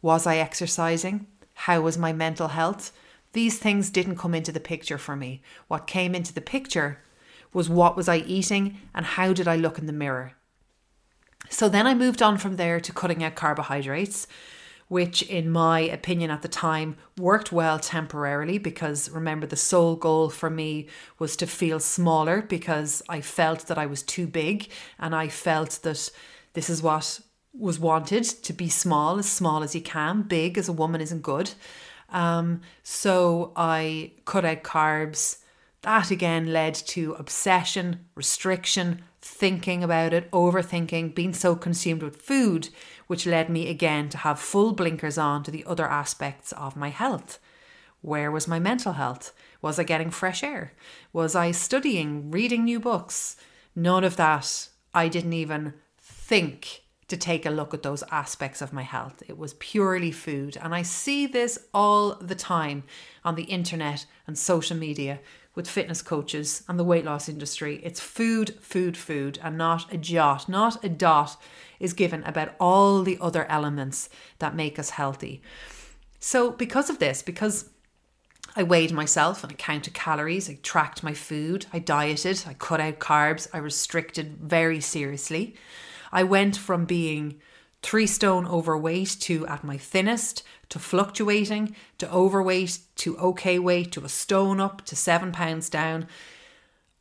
Was 0.00 0.26
I 0.26 0.36
exercising? 0.36 1.26
How 1.54 1.80
was 1.80 1.98
my 1.98 2.12
mental 2.12 2.48
health? 2.48 2.92
These 3.32 3.58
things 3.58 3.90
didn't 3.90 4.18
come 4.18 4.34
into 4.34 4.52
the 4.52 4.60
picture 4.60 4.98
for 4.98 5.16
me. 5.16 5.42
What 5.68 5.86
came 5.86 6.14
into 6.14 6.32
the 6.32 6.40
picture 6.40 7.00
was 7.52 7.68
what 7.68 7.96
was 7.96 8.08
I 8.08 8.18
eating 8.18 8.78
and 8.94 9.06
how 9.06 9.32
did 9.32 9.48
I 9.48 9.56
look 9.56 9.78
in 9.78 9.86
the 9.86 9.92
mirror. 9.92 10.34
So 11.48 11.68
then 11.68 11.86
I 11.86 11.94
moved 11.94 12.22
on 12.22 12.38
from 12.38 12.56
there 12.56 12.80
to 12.80 12.92
cutting 12.92 13.22
out 13.22 13.34
carbohydrates, 13.34 14.26
which, 14.88 15.22
in 15.22 15.50
my 15.50 15.80
opinion 15.80 16.30
at 16.30 16.42
the 16.42 16.48
time, 16.48 16.96
worked 17.16 17.52
well 17.52 17.78
temporarily 17.78 18.58
because 18.58 19.10
remember, 19.10 19.46
the 19.46 19.56
sole 19.56 19.96
goal 19.96 20.30
for 20.30 20.50
me 20.50 20.88
was 21.18 21.36
to 21.36 21.46
feel 21.46 21.80
smaller 21.80 22.42
because 22.42 23.02
I 23.08 23.20
felt 23.20 23.66
that 23.66 23.78
I 23.78 23.86
was 23.86 24.02
too 24.02 24.26
big 24.26 24.68
and 24.98 25.14
I 25.14 25.28
felt 25.28 25.80
that 25.82 26.10
this 26.54 26.70
is 26.70 26.82
what 26.82 27.20
was 27.56 27.78
wanted 27.78 28.24
to 28.24 28.52
be 28.52 28.68
small, 28.68 29.18
as 29.18 29.30
small 29.30 29.62
as 29.62 29.74
you 29.74 29.80
can. 29.80 30.22
Big 30.22 30.58
as 30.58 30.68
a 30.68 30.72
woman 30.72 31.00
isn't 31.00 31.22
good. 31.22 31.52
Um, 32.10 32.60
so 32.82 33.52
I 33.56 34.12
cut 34.24 34.44
out 34.44 34.62
carbs. 34.62 35.38
That 35.82 36.10
again 36.10 36.52
led 36.52 36.74
to 36.74 37.12
obsession, 37.14 38.06
restriction, 38.14 39.02
thinking 39.24 39.82
about 39.82 40.12
it, 40.12 40.30
overthinking, 40.32 41.14
being 41.14 41.32
so 41.32 41.56
consumed 41.56 42.02
with 42.02 42.20
food, 42.20 42.68
which 43.06 43.24
led 43.24 43.48
me 43.48 43.70
again 43.70 44.10
to 44.10 44.18
have 44.18 44.38
full 44.38 44.72
blinkers 44.72 45.16
on 45.16 45.42
to 45.42 45.50
the 45.50 45.64
other 45.64 45.88
aspects 45.88 46.52
of 46.52 46.76
my 46.76 46.90
health. 46.90 47.38
Where 48.02 48.30
was 48.30 48.46
my 48.46 48.58
mental 48.58 48.92
health? 48.92 49.32
Was 49.62 49.78
I 49.78 49.84
getting 49.84 50.10
fresh 50.10 50.42
air? 50.42 50.74
Was 51.14 51.34
I 51.34 51.52
studying, 51.52 52.30
reading 52.30 52.64
new 52.64 52.78
books? 52.78 53.36
None 53.74 54.04
of 54.04 54.16
that. 54.16 54.68
I 54.92 55.08
didn't 55.08 55.32
even 55.32 55.72
think 55.98 56.82
to 57.08 57.16
take 57.16 57.46
a 57.46 57.50
look 57.50 57.72
at 57.72 57.82
those 57.82 58.02
aspects 58.10 58.60
of 58.60 58.74
my 58.74 58.82
health. 58.82 59.22
It 59.26 59.38
was 59.38 59.54
purely 59.54 60.10
food. 60.10 60.58
And 60.60 60.74
I 60.74 60.82
see 60.82 61.26
this 61.26 61.58
all 61.72 62.16
the 62.16 62.34
time 62.34 62.84
on 63.24 63.36
the 63.36 63.44
internet 63.44 64.04
and 64.26 64.38
social 64.38 64.76
media 64.76 65.20
with 65.54 65.68
fitness 65.68 66.02
coaches 66.02 66.62
and 66.68 66.78
the 66.78 66.84
weight 66.84 67.04
loss 67.04 67.28
industry. 67.28 67.80
It's 67.82 68.00
food, 68.00 68.56
food, 68.60 68.96
food, 68.96 69.38
and 69.42 69.56
not 69.56 69.92
a 69.92 69.96
jot, 69.96 70.48
not 70.48 70.84
a 70.84 70.88
dot 70.88 71.36
is 71.78 71.92
given 71.92 72.22
about 72.24 72.54
all 72.58 73.02
the 73.02 73.18
other 73.20 73.44
elements 73.46 74.08
that 74.38 74.56
make 74.56 74.78
us 74.78 74.90
healthy. 74.90 75.42
So, 76.18 76.50
because 76.50 76.88
of 76.88 76.98
this, 76.98 77.22
because 77.22 77.70
I 78.56 78.62
weighed 78.62 78.92
myself 78.92 79.42
and 79.42 79.52
I 79.52 79.56
counted 79.56 79.94
calories, 79.94 80.48
I 80.48 80.58
tracked 80.62 81.02
my 81.02 81.12
food, 81.12 81.66
I 81.72 81.78
dieted, 81.78 82.44
I 82.46 82.54
cut 82.54 82.80
out 82.80 82.98
carbs, 82.98 83.48
I 83.52 83.58
restricted 83.58 84.38
very 84.40 84.80
seriously. 84.80 85.56
I 86.12 86.22
went 86.22 86.56
from 86.56 86.84
being 86.84 87.40
three 87.84 88.06
stone 88.06 88.46
overweight 88.46 89.16
to 89.20 89.46
at 89.46 89.62
my 89.62 89.76
thinnest 89.76 90.42
to 90.70 90.78
fluctuating 90.78 91.76
to 91.98 92.10
overweight 92.10 92.78
to 92.96 93.16
okay 93.18 93.58
weight 93.58 93.92
to 93.92 94.04
a 94.04 94.08
stone 94.08 94.58
up 94.58 94.82
to 94.86 94.96
seven 94.96 95.30
pounds 95.30 95.68
down, 95.68 96.08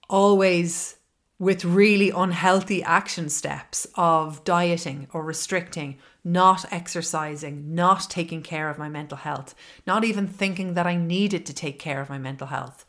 always 0.09 0.97
with 1.39 1.63
really 1.63 2.09
unhealthy 2.09 2.83
action 2.83 3.29
steps 3.29 3.87
of 3.95 4.43
dieting 4.43 5.07
or 5.13 5.23
restricting, 5.23 5.97
not 6.21 6.65
exercising, 6.71 7.73
not 7.73 8.09
taking 8.09 8.41
care 8.41 8.69
of 8.69 8.77
my 8.77 8.89
mental 8.89 9.17
health, 9.17 9.55
not 9.87 10.03
even 10.03 10.27
thinking 10.27 10.73
that 10.73 10.85
I 10.85 10.97
needed 10.97 11.45
to 11.45 11.53
take 11.53 11.79
care 11.79 12.01
of 12.01 12.09
my 12.09 12.17
mental 12.17 12.47
health. 12.47 12.85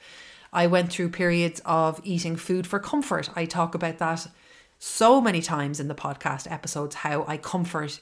I 0.53 0.67
went 0.67 0.91
through 0.91 1.11
periods 1.11 1.61
of 1.65 2.01
eating 2.03 2.35
food 2.35 2.67
for 2.67 2.81
comfort. 2.81 3.31
I 3.37 3.45
talk 3.45 3.77
about 3.77 3.99
that 3.99 4.27
so 4.79 5.21
many 5.21 5.41
times 5.41 5.81
in 5.81 5.89
the 5.89 5.95
podcast 5.95 6.51
episodes 6.51 6.97
how 6.97 7.25
I 7.27 7.37
comfort 7.37 8.01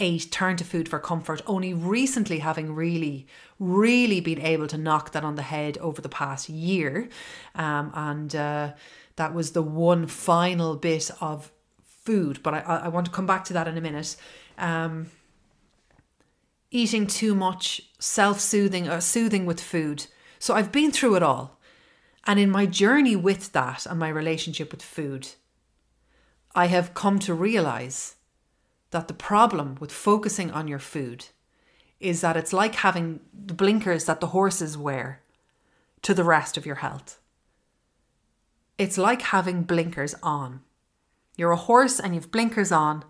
ate, 0.00 0.30
turn 0.30 0.56
to 0.56 0.64
food 0.64 0.88
for 0.88 0.98
comfort, 0.98 1.40
only 1.46 1.72
recently 1.72 2.40
having 2.40 2.74
really, 2.74 3.26
really 3.58 4.20
been 4.20 4.40
able 4.40 4.66
to 4.66 4.76
knock 4.76 5.12
that 5.12 5.24
on 5.24 5.36
the 5.36 5.42
head 5.42 5.78
over 5.78 6.00
the 6.00 6.08
past 6.08 6.48
year. 6.48 7.08
Um, 7.54 7.92
and 7.94 8.34
uh, 8.34 8.72
that 9.16 9.34
was 9.34 9.52
the 9.52 9.62
one 9.62 10.06
final 10.06 10.76
bit 10.76 11.10
of 11.20 11.52
food, 11.84 12.42
but 12.42 12.54
I, 12.54 12.60
I 12.60 12.88
want 12.88 13.06
to 13.06 13.12
come 13.12 13.26
back 13.26 13.44
to 13.44 13.52
that 13.52 13.68
in 13.68 13.78
a 13.78 13.80
minute. 13.80 14.16
Um, 14.58 15.10
eating 16.70 17.06
too 17.06 17.34
much, 17.34 17.82
self 17.98 18.40
soothing, 18.40 18.88
or 18.88 18.92
uh, 18.92 19.00
soothing 19.00 19.46
with 19.46 19.60
food. 19.60 20.06
So 20.38 20.54
I've 20.54 20.72
been 20.72 20.90
through 20.90 21.16
it 21.16 21.22
all. 21.22 21.58
And 22.26 22.40
in 22.40 22.50
my 22.50 22.66
journey 22.66 23.16
with 23.16 23.52
that 23.52 23.86
and 23.86 23.98
my 23.98 24.08
relationship 24.08 24.72
with 24.72 24.82
food, 24.82 25.28
I 26.54 26.66
have 26.66 26.94
come 26.94 27.18
to 27.20 27.34
realize 27.34 28.14
that 28.92 29.08
the 29.08 29.14
problem 29.14 29.76
with 29.80 29.90
focusing 29.90 30.52
on 30.52 30.68
your 30.68 30.78
food 30.78 31.26
is 31.98 32.20
that 32.20 32.36
it's 32.36 32.52
like 32.52 32.76
having 32.76 33.20
the 33.32 33.54
blinkers 33.54 34.04
that 34.04 34.20
the 34.20 34.28
horses 34.28 34.78
wear 34.78 35.20
to 36.02 36.14
the 36.14 36.22
rest 36.22 36.56
of 36.56 36.64
your 36.64 36.76
health. 36.76 37.18
It's 38.78 38.98
like 38.98 39.22
having 39.22 39.62
blinkers 39.62 40.14
on. 40.22 40.60
You're 41.36 41.52
a 41.52 41.56
horse 41.56 41.98
and 41.98 42.14
you've 42.14 42.30
blinkers 42.30 42.70
on, 42.70 43.04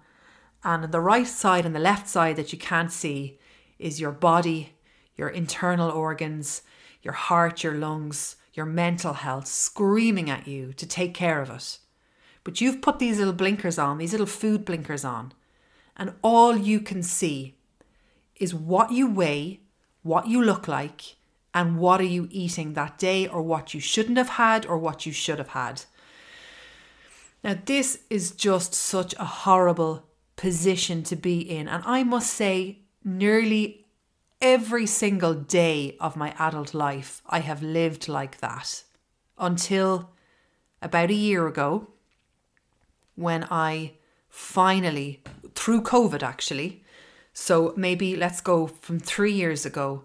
and 0.62 0.90
the 0.90 1.00
right 1.00 1.26
side 1.26 1.66
and 1.66 1.74
the 1.74 1.80
left 1.80 2.08
side 2.08 2.36
that 2.36 2.52
you 2.52 2.58
can't 2.58 2.92
see 2.92 3.38
is 3.78 4.00
your 4.00 4.12
body, 4.12 4.74
your 5.16 5.28
internal 5.28 5.90
organs, 5.90 6.62
your 7.02 7.12
heart, 7.12 7.62
your 7.62 7.74
lungs, 7.74 8.36
your 8.54 8.64
mental 8.64 9.12
health 9.12 9.46
screaming 9.46 10.30
at 10.30 10.46
you 10.48 10.72
to 10.72 10.86
take 10.86 11.12
care 11.12 11.42
of 11.42 11.50
it. 11.50 11.78
But 12.44 12.60
you've 12.60 12.82
put 12.82 12.98
these 12.98 13.18
little 13.18 13.32
blinkers 13.32 13.78
on, 13.78 13.98
these 13.98 14.12
little 14.12 14.26
food 14.26 14.64
blinkers 14.64 15.04
on, 15.04 15.32
and 15.96 16.12
all 16.22 16.56
you 16.56 16.80
can 16.80 17.02
see 17.02 17.54
is 18.36 18.54
what 18.54 18.92
you 18.92 19.10
weigh, 19.10 19.60
what 20.02 20.28
you 20.28 20.42
look 20.42 20.68
like, 20.68 21.16
and 21.54 21.78
what 21.78 22.00
are 22.00 22.04
you 22.04 22.28
eating 22.30 22.74
that 22.74 22.98
day, 22.98 23.26
or 23.26 23.40
what 23.40 23.72
you 23.72 23.80
shouldn't 23.80 24.18
have 24.18 24.30
had, 24.30 24.66
or 24.66 24.76
what 24.76 25.06
you 25.06 25.12
should 25.12 25.38
have 25.38 25.48
had. 25.48 25.82
Now, 27.42 27.56
this 27.64 28.00
is 28.10 28.32
just 28.32 28.74
such 28.74 29.14
a 29.18 29.24
horrible 29.24 30.06
position 30.36 31.02
to 31.04 31.16
be 31.16 31.40
in, 31.40 31.68
and 31.68 31.82
I 31.86 32.02
must 32.02 32.32
say, 32.34 32.80
nearly 33.04 33.86
every 34.42 34.86
single 34.86 35.34
day 35.34 35.96
of 36.00 36.16
my 36.16 36.34
adult 36.38 36.74
life, 36.74 37.22
I 37.26 37.38
have 37.38 37.62
lived 37.62 38.08
like 38.08 38.38
that 38.40 38.82
until 39.38 40.10
about 40.82 41.10
a 41.10 41.14
year 41.14 41.46
ago 41.46 41.88
when 43.16 43.46
I 43.50 43.92
finally 44.28 45.22
through 45.54 45.82
COVID 45.82 46.22
actually. 46.22 46.82
So 47.32 47.72
maybe 47.76 48.16
let's 48.16 48.40
go 48.40 48.66
from 48.66 48.98
three 48.98 49.32
years 49.32 49.66
ago 49.66 50.04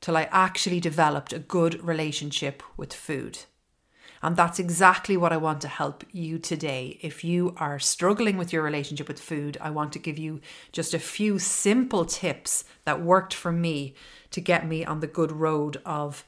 till 0.00 0.16
I 0.16 0.28
actually 0.30 0.80
developed 0.80 1.32
a 1.32 1.38
good 1.38 1.82
relationship 1.82 2.62
with 2.76 2.92
food. 2.92 3.40
And 4.22 4.36
that's 4.36 4.58
exactly 4.58 5.16
what 5.16 5.32
I 5.32 5.36
want 5.36 5.60
to 5.60 5.68
help 5.68 6.04
you 6.10 6.38
today. 6.38 6.98
If 7.00 7.22
you 7.22 7.54
are 7.58 7.78
struggling 7.78 8.36
with 8.36 8.52
your 8.52 8.62
relationship 8.62 9.08
with 9.08 9.20
food, 9.20 9.56
I 9.60 9.70
want 9.70 9.92
to 9.92 9.98
give 9.98 10.18
you 10.18 10.40
just 10.72 10.94
a 10.94 10.98
few 10.98 11.38
simple 11.38 12.04
tips 12.04 12.64
that 12.84 13.02
worked 13.02 13.34
for 13.34 13.52
me 13.52 13.94
to 14.30 14.40
get 14.40 14.66
me 14.66 14.84
on 14.84 15.00
the 15.00 15.06
good 15.06 15.32
road 15.32 15.80
of 15.84 16.24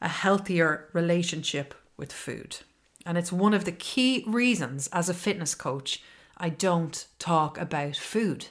a 0.00 0.08
healthier 0.08 0.88
relationship 0.92 1.74
with 1.96 2.12
food. 2.12 2.58
And 3.08 3.16
it's 3.16 3.32
one 3.32 3.54
of 3.54 3.64
the 3.64 3.72
key 3.72 4.22
reasons 4.26 4.86
as 4.92 5.08
a 5.08 5.14
fitness 5.14 5.54
coach 5.54 6.02
I 6.36 6.50
don't 6.50 7.06
talk 7.18 7.56
about 7.56 7.96
food. 7.96 8.48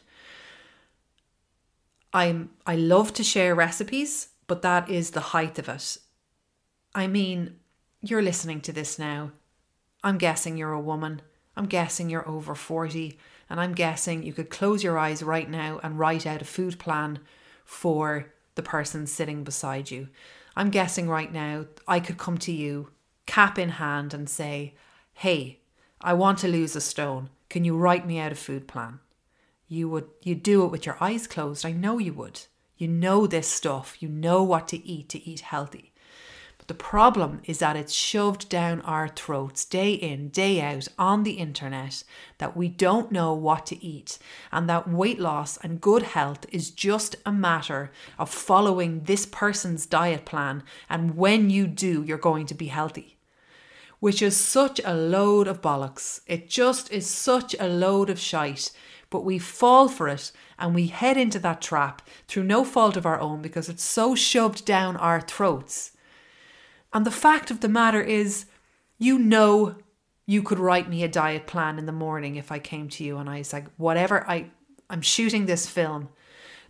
I'm 2.12 2.50
I 2.66 2.76
love 2.76 3.14
to 3.14 3.24
share 3.24 3.54
recipes, 3.54 4.30
but 4.48 4.64
that 4.64 4.90
is 4.90 5.12
the 5.12 5.30
height 5.32 5.60
of 5.60 5.70
it. 5.70 6.00
I 6.96 7.06
mean, 7.06 7.58
you're 8.02 8.24
listening 8.24 8.60
to 8.62 8.74
this 8.74 8.98
now. 8.98 9.32
I'm 10.04 10.18
guessing 10.18 10.58
you're 10.58 10.74
a 10.74 10.82
woman. 10.82 11.22
I'm 11.56 11.68
guessing 11.68 12.10
you're 12.10 12.28
over 12.28 12.56
40, 12.56 13.18
and 13.52 13.60
I'm 13.60 13.74
guessing 13.74 14.24
you 14.24 14.34
could 14.34 14.50
close 14.50 14.84
your 14.84 14.98
eyes 14.98 15.22
right 15.22 15.50
now 15.50 15.80
and 15.84 16.00
write 16.00 16.26
out 16.26 16.42
a 16.42 16.46
food 16.46 16.80
plan 16.80 17.20
for 17.64 18.34
the 18.56 18.64
person 18.64 19.06
sitting 19.06 19.44
beside 19.44 19.92
you. 19.92 20.08
I'm 20.56 20.72
guessing 20.72 21.08
right 21.08 21.32
now 21.32 21.66
I 21.88 22.00
could 22.00 22.18
come 22.18 22.40
to 22.40 22.52
you, 22.52 22.90
cap 23.28 23.60
in 23.60 23.70
hand, 23.70 24.14
and 24.14 24.28
say, 24.28 24.74
Hey, 25.14 25.60
I 26.02 26.14
want 26.14 26.40
to 26.40 26.48
lose 26.48 26.76
a 26.76 26.82
stone. 26.82 27.30
Can 27.50 27.64
you 27.64 27.78
write 27.78 28.08
me 28.08 28.20
out 28.20 28.32
a 28.32 28.36
food 28.36 28.68
plan? 28.68 29.00
You 29.68 29.90
would 29.90 30.08
you 30.24 30.36
do 30.36 30.64
it 30.64 30.72
with 30.72 30.86
your 30.86 30.98
eyes 31.02 31.28
closed. 31.28 31.66
I 31.66 31.72
know 31.72 31.98
you 31.98 32.14
would. 32.14 32.42
You 32.78 32.88
know 32.88 33.28
this 33.28 33.48
stuff. 33.48 33.98
You 34.00 34.08
know 34.08 34.44
what 34.44 34.68
to 34.70 34.88
eat 34.88 35.10
to 35.10 35.30
eat 35.30 35.42
healthy. 35.42 35.94
But 36.58 36.68
the 36.68 36.74
problem 36.74 37.42
is 37.46 37.60
that 37.60 37.76
it's 37.76 37.94
shoved 37.94 38.48
down 38.50 38.82
our 38.82 39.08
throats 39.08 39.66
day 39.66 39.94
in, 39.94 40.30
day 40.30 40.62
out 40.62 40.88
on 40.98 41.24
the 41.24 41.34
internet 41.34 42.04
that 42.38 42.56
we 42.56 42.68
don't 42.70 43.12
know 43.12 43.34
what 43.34 43.66
to 43.68 43.84
eat 43.84 44.18
and 44.52 44.70
that 44.70 44.88
weight 44.88 45.20
loss 45.20 45.58
and 45.58 45.82
good 45.82 46.04
health 46.04 46.46
is 46.52 46.72
just 46.72 47.16
a 47.26 47.32
matter 47.32 47.92
of 48.18 48.30
following 48.30 49.04
this 49.04 49.26
person's 49.26 49.86
diet 49.86 50.26
plan 50.26 50.64
and 50.90 51.16
when 51.16 51.50
you 51.50 51.68
do 51.68 52.04
you're 52.04 52.18
going 52.18 52.46
to 52.46 52.56
be 52.56 52.68
healthy. 52.68 53.17
Which 54.00 54.22
is 54.22 54.38
such 54.38 54.80
a 54.86 54.94
load 54.94 55.48
of 55.48 55.62
bollocks. 55.62 56.22
It 56.28 56.50
just 56.50 56.92
is 56.92 57.08
such 57.08 57.56
a 57.60 57.68
load 57.68 58.10
of 58.10 58.20
shite. 58.20 58.72
But 59.10 59.24
we 59.24 59.40
fall 59.40 59.88
for 59.88 60.08
it 60.08 60.32
and 60.60 60.76
we 60.76 60.88
head 60.88 61.18
into 61.18 61.40
that 61.40 61.62
trap 61.62 62.02
through 62.28 62.44
no 62.44 62.64
fault 62.64 62.98
of 62.98 63.06
our 63.06 63.20
own 63.20 63.42
because 63.42 63.70
it's 63.70 63.84
so 63.84 64.16
shoved 64.16 64.66
down 64.66 64.98
our 64.98 65.22
throats. 65.22 65.92
And 66.94 67.06
the 67.06 67.12
fact 67.12 67.50
of 67.50 67.62
the 67.62 67.70
matter 67.70 68.02
is, 68.02 68.46
you 68.98 69.18
know, 69.18 69.76
you 70.26 70.44
could 70.44 70.60
write 70.60 70.90
me 70.90 71.04
a 71.04 71.08
diet 71.08 71.48
plan 71.48 71.80
in 71.80 71.86
the 71.86 71.92
morning 71.92 72.36
if 72.36 72.52
I 72.52 72.60
came 72.60 72.90
to 72.90 73.04
you 73.04 73.18
and 73.18 73.30
I 73.30 73.38
was 73.38 73.54
like, 73.54 73.68
whatever, 73.78 74.30
I, 74.30 74.52
I'm 74.90 75.02
shooting 75.02 75.46
this 75.46 75.68
film. 75.68 76.10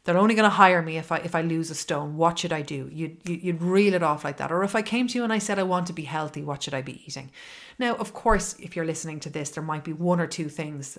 They're 0.08 0.18
only 0.18 0.36
going 0.36 0.50
to 0.50 0.56
hire 0.56 0.82
me 0.82 0.98
if 0.98 1.12
I 1.12 1.18
if 1.18 1.36
I 1.36 1.42
lose 1.42 1.70
a 1.70 1.76
stone. 1.76 2.16
What 2.16 2.40
should 2.40 2.54
I 2.54 2.62
do? 2.62 2.90
You'd 2.94 3.18
you'd 3.28 3.62
reel 3.62 3.94
it 3.94 4.02
off 4.02 4.24
like 4.24 4.38
that. 4.38 4.54
Or 4.54 4.64
if 4.64 4.74
I 4.74 4.82
came 4.82 5.06
to 5.10 5.18
you 5.18 5.26
and 5.26 5.34
I 5.34 5.40
said 5.40 5.60
I 5.60 5.64
want 5.64 5.86
to 5.88 5.94
be 5.94 6.04
healthy, 6.04 6.42
what 6.44 6.64
should 6.64 6.74
I 6.74 6.82
be 6.82 7.04
eating? 7.06 7.30
Now, 7.78 7.94
of 7.96 8.14
course, 8.14 8.56
if 8.58 8.74
you're 8.74 8.86
listening 8.86 9.20
to 9.20 9.30
this, 9.30 9.50
there 9.50 9.62
might 9.62 9.84
be 9.84 9.92
one 9.92 10.22
or 10.22 10.26
two 10.26 10.48
things 10.48 10.98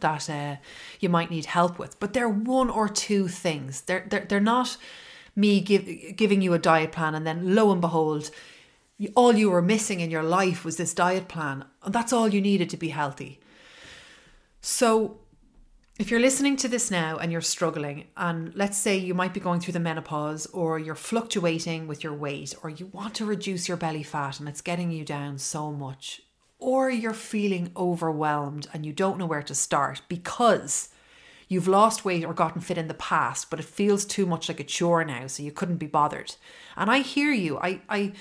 that 0.00 0.28
uh, 0.28 0.56
you 0.98 1.08
might 1.08 1.30
need 1.30 1.46
help 1.46 1.78
with. 1.78 2.00
But 2.00 2.12
they're 2.12 2.28
one 2.28 2.70
or 2.70 2.88
two 2.88 3.28
things. 3.28 3.82
They're 3.82 4.04
they're, 4.08 4.26
they're 4.28 4.40
not 4.40 4.76
me 5.36 5.60
give, 5.60 6.16
giving 6.16 6.42
you 6.42 6.54
a 6.54 6.58
diet 6.58 6.90
plan 6.90 7.14
and 7.14 7.24
then 7.24 7.54
lo 7.54 7.70
and 7.70 7.80
behold, 7.80 8.32
all 9.14 9.32
you 9.32 9.48
were 9.48 9.62
missing 9.62 10.00
in 10.00 10.10
your 10.10 10.24
life 10.24 10.64
was 10.64 10.76
this 10.76 10.92
diet 10.92 11.28
plan, 11.28 11.66
and 11.84 11.94
that's 11.94 12.12
all 12.12 12.28
you 12.28 12.40
needed 12.40 12.68
to 12.70 12.76
be 12.76 12.88
healthy. 12.88 13.38
So, 14.60 15.18
if 15.98 16.10
you're 16.10 16.20
listening 16.20 16.56
to 16.56 16.68
this 16.68 16.90
now 16.90 17.18
and 17.18 17.30
you're 17.30 17.40
struggling, 17.40 18.06
and 18.16 18.54
let's 18.54 18.78
say 18.78 18.96
you 18.96 19.14
might 19.14 19.34
be 19.34 19.40
going 19.40 19.60
through 19.60 19.74
the 19.74 19.80
menopause, 19.80 20.46
or 20.46 20.78
you're 20.78 20.94
fluctuating 20.94 21.86
with 21.86 22.02
your 22.02 22.14
weight, 22.14 22.54
or 22.62 22.70
you 22.70 22.86
want 22.86 23.14
to 23.14 23.26
reduce 23.26 23.68
your 23.68 23.76
belly 23.76 24.02
fat 24.02 24.40
and 24.40 24.48
it's 24.48 24.62
getting 24.62 24.90
you 24.90 25.04
down 25.04 25.38
so 25.38 25.70
much, 25.70 26.22
or 26.58 26.90
you're 26.90 27.12
feeling 27.12 27.70
overwhelmed 27.76 28.66
and 28.72 28.86
you 28.86 28.92
don't 28.92 29.18
know 29.18 29.26
where 29.26 29.42
to 29.42 29.54
start 29.54 30.00
because 30.08 30.88
you've 31.48 31.68
lost 31.68 32.04
weight 32.04 32.24
or 32.24 32.32
gotten 32.32 32.62
fit 32.62 32.78
in 32.78 32.88
the 32.88 32.94
past, 32.94 33.50
but 33.50 33.60
it 33.60 33.66
feels 33.66 34.06
too 34.06 34.24
much 34.24 34.48
like 34.48 34.60
a 34.60 34.64
chore 34.64 35.04
now, 35.04 35.26
so 35.26 35.42
you 35.42 35.52
couldn't 35.52 35.76
be 35.76 35.86
bothered. 35.86 36.34
And 36.76 36.90
I 36.90 37.00
hear 37.00 37.32
you. 37.32 37.58
I 37.58 37.82
I 37.88 38.12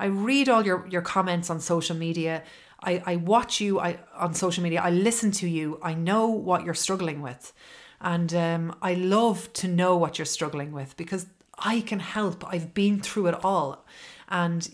I 0.00 0.06
read 0.06 0.48
all 0.48 0.64
your, 0.64 0.86
your 0.88 1.02
comments 1.02 1.50
on 1.50 1.60
social 1.60 1.96
media. 1.96 2.44
I, 2.80 3.02
I 3.04 3.16
watch 3.16 3.60
you 3.60 3.80
I, 3.80 3.98
on 4.16 4.34
social 4.34 4.62
media. 4.62 4.80
I 4.80 4.90
listen 4.90 5.30
to 5.32 5.48
you. 5.48 5.78
I 5.82 5.94
know 5.94 6.28
what 6.28 6.64
you're 6.64 6.74
struggling 6.74 7.22
with. 7.22 7.52
And 8.00 8.32
um, 8.34 8.76
I 8.80 8.94
love 8.94 9.52
to 9.54 9.68
know 9.68 9.96
what 9.96 10.18
you're 10.18 10.26
struggling 10.26 10.72
with 10.72 10.96
because 10.96 11.26
I 11.58 11.80
can 11.80 11.98
help. 11.98 12.44
I've 12.46 12.72
been 12.74 13.00
through 13.00 13.26
it 13.26 13.44
all. 13.44 13.84
And 14.28 14.68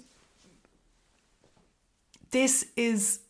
this 2.30 2.66
is 2.76 3.20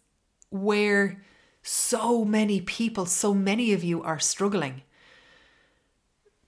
where 0.50 1.22
so 1.62 2.24
many 2.24 2.60
people, 2.60 3.06
so 3.06 3.32
many 3.32 3.72
of 3.72 3.84
you 3.84 4.02
are 4.02 4.18
struggling. 4.18 4.82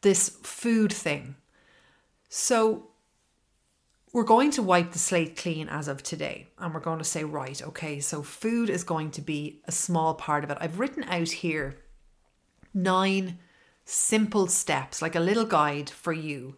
This 0.00 0.28
food 0.42 0.92
thing. 0.92 1.36
So, 2.28 2.88
we're 4.16 4.24
going 4.24 4.50
to 4.50 4.62
wipe 4.62 4.92
the 4.92 4.98
slate 4.98 5.36
clean 5.36 5.68
as 5.68 5.88
of 5.88 6.02
today. 6.02 6.46
And 6.58 6.72
we're 6.72 6.80
going 6.80 6.96
to 6.96 7.04
say, 7.04 7.22
right, 7.22 7.60
okay, 7.62 8.00
so 8.00 8.22
food 8.22 8.70
is 8.70 8.82
going 8.82 9.10
to 9.10 9.20
be 9.20 9.60
a 9.66 9.72
small 9.72 10.14
part 10.14 10.42
of 10.42 10.48
it. 10.48 10.56
I've 10.58 10.78
written 10.78 11.04
out 11.04 11.28
here 11.28 11.76
nine 12.72 13.38
simple 13.84 14.46
steps, 14.46 15.02
like 15.02 15.16
a 15.16 15.20
little 15.20 15.44
guide 15.44 15.90
for 15.90 16.14
you 16.14 16.56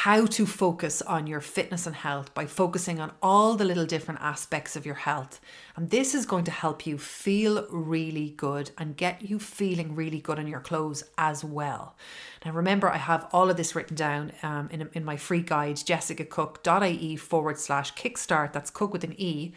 how 0.00 0.26
to 0.26 0.44
focus 0.44 1.00
on 1.00 1.26
your 1.26 1.40
fitness 1.40 1.86
and 1.86 1.96
health 1.96 2.34
by 2.34 2.44
focusing 2.44 3.00
on 3.00 3.10
all 3.22 3.54
the 3.54 3.64
little 3.64 3.86
different 3.86 4.20
aspects 4.20 4.76
of 4.76 4.84
your 4.84 4.94
health. 4.94 5.40
And 5.74 5.88
this 5.88 6.14
is 6.14 6.26
going 6.26 6.44
to 6.44 6.50
help 6.50 6.86
you 6.86 6.98
feel 6.98 7.66
really 7.70 8.34
good 8.36 8.72
and 8.76 8.94
get 8.94 9.22
you 9.22 9.38
feeling 9.38 9.94
really 9.94 10.20
good 10.20 10.38
in 10.38 10.48
your 10.48 10.60
clothes 10.60 11.02
as 11.16 11.42
well. 11.42 11.96
Now, 12.44 12.52
remember, 12.52 12.90
I 12.90 12.98
have 12.98 13.26
all 13.32 13.48
of 13.48 13.56
this 13.56 13.74
written 13.74 13.96
down 13.96 14.32
um, 14.42 14.68
in, 14.70 14.86
in 14.92 15.02
my 15.02 15.16
free 15.16 15.40
guide, 15.40 15.76
jessicacooke.ie 15.76 17.16
forward 17.16 17.58
slash 17.58 17.94
kickstart. 17.94 18.52
That's 18.52 18.68
cook 18.68 18.92
with 18.92 19.02
an 19.02 19.14
E. 19.16 19.54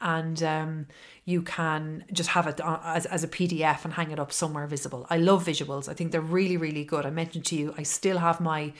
And 0.00 0.42
um, 0.42 0.86
you 1.24 1.42
can 1.42 2.06
just 2.12 2.30
have 2.30 2.48
it 2.48 2.60
as, 2.64 3.06
as 3.06 3.22
a 3.22 3.28
PDF 3.28 3.84
and 3.84 3.94
hang 3.94 4.10
it 4.10 4.18
up 4.18 4.32
somewhere 4.32 4.66
visible. 4.66 5.06
I 5.10 5.18
love 5.18 5.44
visuals. 5.46 5.88
I 5.88 5.94
think 5.94 6.10
they're 6.10 6.20
really, 6.20 6.56
really 6.56 6.84
good. 6.84 7.06
I 7.06 7.10
mentioned 7.10 7.44
to 7.46 7.56
you, 7.56 7.72
I 7.78 7.84
still 7.84 8.18
have 8.18 8.40
my 8.40 8.72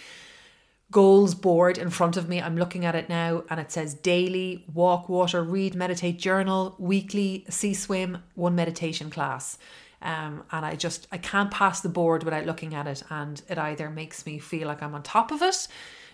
goals 0.91 1.35
board 1.35 1.79
in 1.79 1.91
front 1.91 2.17
of 2.17 2.29
me. 2.29 2.41
I'm 2.41 2.57
looking 2.57 2.85
at 2.85 2.95
it 2.95 3.09
now 3.09 3.43
and 3.51 3.59
it 3.59 3.73
says 3.73 3.95
daily, 3.95 4.65
walk, 4.73 5.09
water, 5.09 5.43
read, 5.43 5.75
meditate, 5.75 6.19
journal, 6.19 6.77
weekly, 6.79 7.45
sea 7.49 7.75
swim, 7.75 8.23
one 8.35 8.55
meditation 8.55 9.11
class. 9.11 9.59
Um, 10.03 10.45
and 10.53 10.65
I 10.65 10.77
just 10.77 11.09
I 11.11 11.19
can't 11.19 11.51
pass 11.51 11.81
the 11.81 11.89
board 11.89 12.23
without 12.23 12.47
looking 12.47 12.75
at 12.75 12.87
it 12.87 13.03
and 13.11 13.41
it 13.49 13.59
either 13.59 13.91
makes 13.91 14.27
me 14.27 14.39
feel 14.39 14.69
like 14.69 14.83
I'm 14.83 14.95
on 14.95 15.03
top 15.03 15.33
of 15.33 15.43
it. 15.43 15.67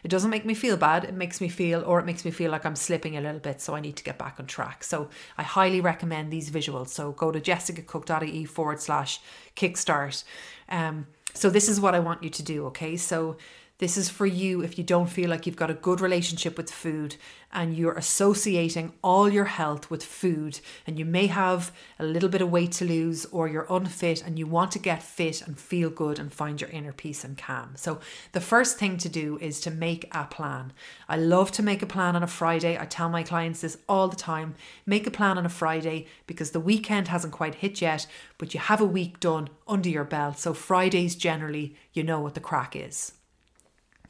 It 0.05 0.09
doesn't 0.09 0.31
make 0.31 0.45
me 0.45 0.55
feel 0.55 0.77
bad. 0.77 1.05
It 1.05 1.15
makes 1.15 1.41
me 1.41 1.49
feel 1.49 1.85
or 1.85 2.01
it 2.01 2.07
makes 2.07 2.25
me 2.25 2.31
feel 2.31 2.51
like 2.51 2.65
I'm 2.65 2.75
slipping 2.75 3.17
a 3.17 3.21
little 3.21 3.41
bit. 3.41 3.61
So 3.61 3.75
I 3.75 3.81
need 3.81 3.97
to 3.97 4.05
get 4.05 4.19
back 4.19 4.41
on 4.41 4.47
track. 4.47 4.83
So 4.83 5.11
I 5.39 5.43
highly 5.43 5.81
recommend 5.81 6.33
these 6.33 6.51
visuals. 6.51 6.89
So 6.89 7.13
go 7.13 7.31
to 7.31 7.41
jessicacooke.ie 7.41 8.45
forward 8.47 8.81
slash 8.81 9.21
kickstart. 9.55 10.25
Um, 10.69 11.07
so 11.35 11.51
this 11.51 11.69
is 11.69 11.81
what 11.81 11.95
I 11.95 12.01
want 12.01 12.23
you 12.23 12.31
to 12.31 12.43
do 12.43 12.67
okay? 12.67 12.97
So 12.97 13.37
this 13.79 13.97
is 13.97 14.09
for 14.09 14.27
you 14.27 14.63
if 14.63 14.79
you 14.79 14.85
don't 14.85 15.11
feel 15.11 15.29
like 15.29 15.47
you've 15.47 15.57
got 15.57 15.71
a 15.71 15.75
good 15.75 16.01
relationship 16.01 16.57
with 16.57 16.71
food 16.71 17.17
and 17.53 17.77
you're 17.77 17.95
associating 17.95 18.93
all 19.03 19.29
your 19.29 19.45
health 19.45 19.91
with 19.91 20.05
food 20.05 20.61
and 20.87 20.99
you 20.99 21.05
may 21.05 21.27
have 21.27 21.73
a 21.99 22.05
little 22.05 22.29
bit 22.29 22.41
of 22.41 22.51
weight 22.51 22.73
to 22.73 22.85
lose 22.85 23.27
or 23.27 23.49
you're 23.49 23.67
unfit 23.69 24.23
and 24.25 24.39
you 24.39 24.47
want 24.47 24.71
to 24.73 24.79
get 24.79 25.03
fit 25.03 25.43
and 25.43 25.59
feel 25.59 25.91
good 25.91 26.19
and 26.19 26.33
find 26.33 26.61
your 26.61 26.71
inner 26.71 26.93
peace 26.93 27.25
and 27.25 27.37
calm. 27.37 27.73
So, 27.75 28.01
the 28.33 28.41
first 28.41 28.79
thing 28.79 28.97
to 28.99 29.09
do 29.09 29.39
is 29.39 29.61
to 29.61 29.71
make 29.71 30.09
a 30.15 30.25
plan. 30.25 30.73
I 31.09 31.17
love 31.17 31.53
to 31.53 31.63
make 31.63 31.83
a 31.83 31.87
plan 31.87 32.17
on 32.17 32.23
a 32.23 32.29
Friday. 32.29 32.79
I 32.79 32.87
tell 32.87 33.09
my 33.09 33.23
clients 33.23 33.61
this 33.61 33.79
all 33.89 34.09
the 34.09 34.17
time 34.17 34.55
make 34.87 35.07
a 35.07 35.11
plan 35.11 35.39
on 35.39 35.47
a 35.47 35.51
Friday 35.51 36.07
because 36.27 36.53
the 36.53 36.61
weekend 36.61 37.09
hasn't 37.09 37.33
quite 37.33 37.57
hit 37.57 37.83
yet, 37.83 38.07
but 38.39 38.55
you 38.55 38.61
have 38.61 38.81
a 38.81 38.87
week 38.87 39.21
done 39.21 39.49
under 39.69 39.89
your 39.89 40.05
belt. 40.05 40.39
So, 40.39 40.55
Fridays 40.55 41.17
generally, 41.17 41.77
you 41.93 42.03
know 42.03 42.21
what 42.21 42.35
the 42.35 42.41
crack 42.41 42.75
is. 42.75 43.13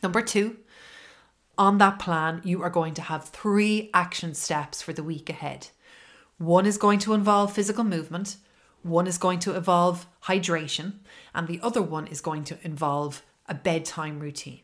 Number 0.02 0.20
two, 0.20 0.56
on 1.56 1.78
that 1.78 1.98
plan, 1.98 2.40
you 2.44 2.62
are 2.62 2.70
going 2.70 2.94
to 2.94 3.02
have 3.02 3.28
three 3.28 3.90
action 3.94 4.34
steps 4.34 4.82
for 4.82 4.92
the 4.92 5.04
week 5.04 5.30
ahead. 5.30 5.68
One 6.38 6.66
is 6.66 6.76
going 6.76 6.98
to 7.00 7.14
involve 7.14 7.52
physical 7.52 7.84
movement, 7.84 8.36
one 8.82 9.06
is 9.06 9.18
going 9.18 9.38
to 9.40 9.54
involve 9.54 10.06
hydration, 10.24 10.94
and 11.34 11.46
the 11.46 11.60
other 11.62 11.82
one 11.82 12.08
is 12.08 12.20
going 12.20 12.42
to 12.44 12.58
involve 12.62 13.22
a 13.46 13.54
bedtime 13.54 14.18
routine. 14.18 14.60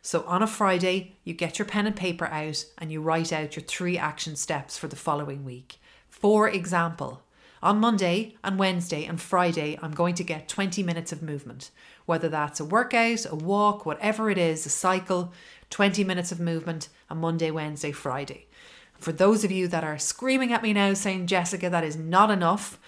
So 0.00 0.24
on 0.24 0.42
a 0.42 0.48
Friday, 0.48 1.14
you 1.22 1.32
get 1.32 1.60
your 1.60 1.66
pen 1.66 1.86
and 1.86 1.94
paper 1.94 2.26
out 2.26 2.64
and 2.78 2.90
you 2.90 3.00
write 3.00 3.32
out 3.32 3.54
your 3.54 3.62
three 3.64 3.96
action 3.96 4.34
steps 4.34 4.76
for 4.76 4.88
the 4.88 4.96
following 4.96 5.44
week. 5.44 5.78
For 6.08 6.48
example, 6.48 7.22
on 7.62 7.78
Monday 7.78 8.34
and 8.42 8.58
Wednesday 8.58 9.04
and 9.04 9.20
Friday, 9.20 9.78
I'm 9.80 9.92
going 9.92 10.16
to 10.16 10.24
get 10.24 10.48
20 10.48 10.82
minutes 10.82 11.12
of 11.12 11.22
movement, 11.22 11.70
whether 12.06 12.28
that's 12.28 12.60
a 12.60 12.64
workout, 12.64 13.26
a 13.30 13.34
walk, 13.34 13.86
whatever 13.86 14.30
it 14.30 14.38
is, 14.38 14.66
a 14.66 14.70
cycle, 14.70 15.32
20 15.70 16.04
minutes 16.04 16.32
of 16.32 16.40
movement 16.40 16.88
on 17.08 17.18
Monday, 17.18 17.50
Wednesday, 17.50 17.92
Friday. 17.92 18.46
For 18.94 19.12
those 19.12 19.42
of 19.42 19.50
you 19.50 19.66
that 19.68 19.84
are 19.84 19.98
screaming 19.98 20.52
at 20.52 20.62
me 20.62 20.72
now 20.72 20.94
saying, 20.94 21.26
Jessica, 21.26 21.68
that 21.70 21.84
is 21.84 21.96
not 21.96 22.30
enough, 22.30 22.78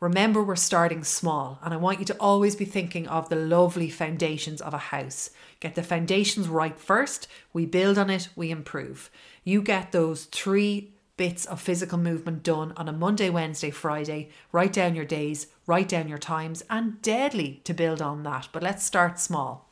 remember 0.00 0.42
we're 0.42 0.56
starting 0.56 1.04
small. 1.04 1.60
And 1.62 1.72
I 1.72 1.76
want 1.76 2.00
you 2.00 2.04
to 2.06 2.16
always 2.18 2.56
be 2.56 2.64
thinking 2.64 3.06
of 3.06 3.28
the 3.28 3.36
lovely 3.36 3.88
foundations 3.88 4.60
of 4.60 4.74
a 4.74 4.78
house. 4.78 5.30
Get 5.60 5.76
the 5.76 5.82
foundations 5.82 6.48
right 6.48 6.76
first, 6.76 7.28
we 7.52 7.66
build 7.66 7.98
on 7.98 8.10
it, 8.10 8.28
we 8.34 8.50
improve. 8.50 9.10
You 9.44 9.62
get 9.62 9.92
those 9.92 10.24
three 10.24 10.91
bits 11.16 11.44
of 11.44 11.60
physical 11.60 11.98
movement 11.98 12.42
done 12.42 12.72
on 12.76 12.88
a 12.88 12.92
Monday, 12.92 13.28
Wednesday, 13.28 13.70
Friday. 13.70 14.30
Write 14.50 14.72
down 14.72 14.94
your 14.94 15.04
days, 15.04 15.48
write 15.66 15.88
down 15.88 16.08
your 16.08 16.18
times, 16.18 16.62
and 16.70 17.00
deadly 17.02 17.60
to 17.64 17.74
build 17.74 18.00
on 18.00 18.22
that. 18.22 18.48
But 18.52 18.62
let's 18.62 18.84
start 18.84 19.20
small. 19.20 19.68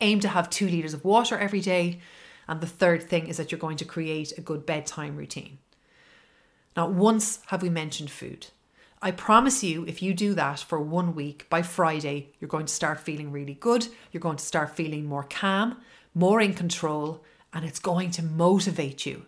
Aim 0.00 0.20
to 0.20 0.28
have 0.28 0.48
two 0.48 0.68
litres 0.68 0.94
of 0.94 1.04
water 1.04 1.36
every 1.38 1.60
day. 1.60 2.00
And 2.48 2.60
the 2.60 2.66
third 2.66 3.02
thing 3.04 3.26
is 3.26 3.36
that 3.36 3.50
you're 3.50 3.58
going 3.58 3.76
to 3.78 3.84
create 3.84 4.36
a 4.36 4.40
good 4.40 4.66
bedtime 4.66 5.16
routine. 5.16 5.58
Not 6.76 6.92
once 6.92 7.40
have 7.46 7.62
we 7.62 7.68
mentioned 7.68 8.10
food. 8.10 8.48
I 9.00 9.10
promise 9.10 9.64
you, 9.64 9.84
if 9.86 10.00
you 10.00 10.14
do 10.14 10.32
that 10.34 10.60
for 10.60 10.80
one 10.80 11.14
week, 11.14 11.48
by 11.50 11.62
Friday, 11.62 12.32
you're 12.38 12.48
going 12.48 12.66
to 12.66 12.72
start 12.72 13.00
feeling 13.00 13.32
really 13.32 13.54
good. 13.54 13.88
You're 14.12 14.20
going 14.20 14.36
to 14.36 14.44
start 14.44 14.76
feeling 14.76 15.04
more 15.04 15.24
calm, 15.24 15.78
more 16.14 16.40
in 16.40 16.54
control, 16.54 17.24
and 17.52 17.64
it's 17.64 17.80
going 17.80 18.12
to 18.12 18.22
motivate 18.22 19.04
you 19.04 19.26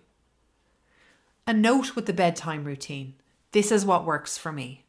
a 1.47 1.53
note 1.53 1.95
with 1.95 2.07
the 2.07 2.13
bedtime 2.13 2.65
routine. 2.65 3.15
This 3.53 3.71
is 3.71 3.85
what 3.85 4.07
works 4.07 4.39
for 4.39 4.53
me. 4.53 4.85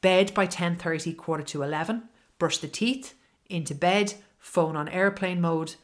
Bed 0.00 0.32
by 0.34 0.46
10:30, 0.46 1.14
quarter 1.16 1.44
to 1.44 1.62
11, 1.62 2.08
brush 2.38 2.58
the 2.58 2.68
teeth, 2.68 3.14
into 3.48 3.74
bed, 3.74 4.14
phone 4.38 4.76
on 4.76 4.88
airplane 4.88 5.40
mode, 5.40 5.76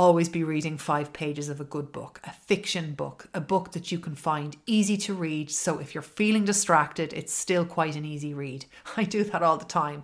always 0.00 0.30
be 0.30 0.42
reading 0.42 0.78
five 0.78 1.12
pages 1.12 1.50
of 1.50 1.60
a 1.60 1.64
good 1.64 1.92
book, 1.92 2.22
a 2.24 2.32
fiction 2.32 2.94
book, 2.94 3.28
a 3.34 3.40
book 3.40 3.72
that 3.72 3.92
you 3.92 3.98
can 3.98 4.14
find 4.14 4.56
easy 4.64 4.96
to 4.96 5.12
read. 5.12 5.50
So 5.50 5.78
if 5.78 5.94
you're 5.94 6.00
feeling 6.00 6.46
distracted, 6.46 7.12
it's 7.12 7.34
still 7.34 7.66
quite 7.66 7.96
an 7.96 8.06
easy 8.06 8.32
read. 8.32 8.64
I 8.96 9.04
do 9.04 9.24
that 9.24 9.42
all 9.42 9.58
the 9.58 9.66
time. 9.66 10.02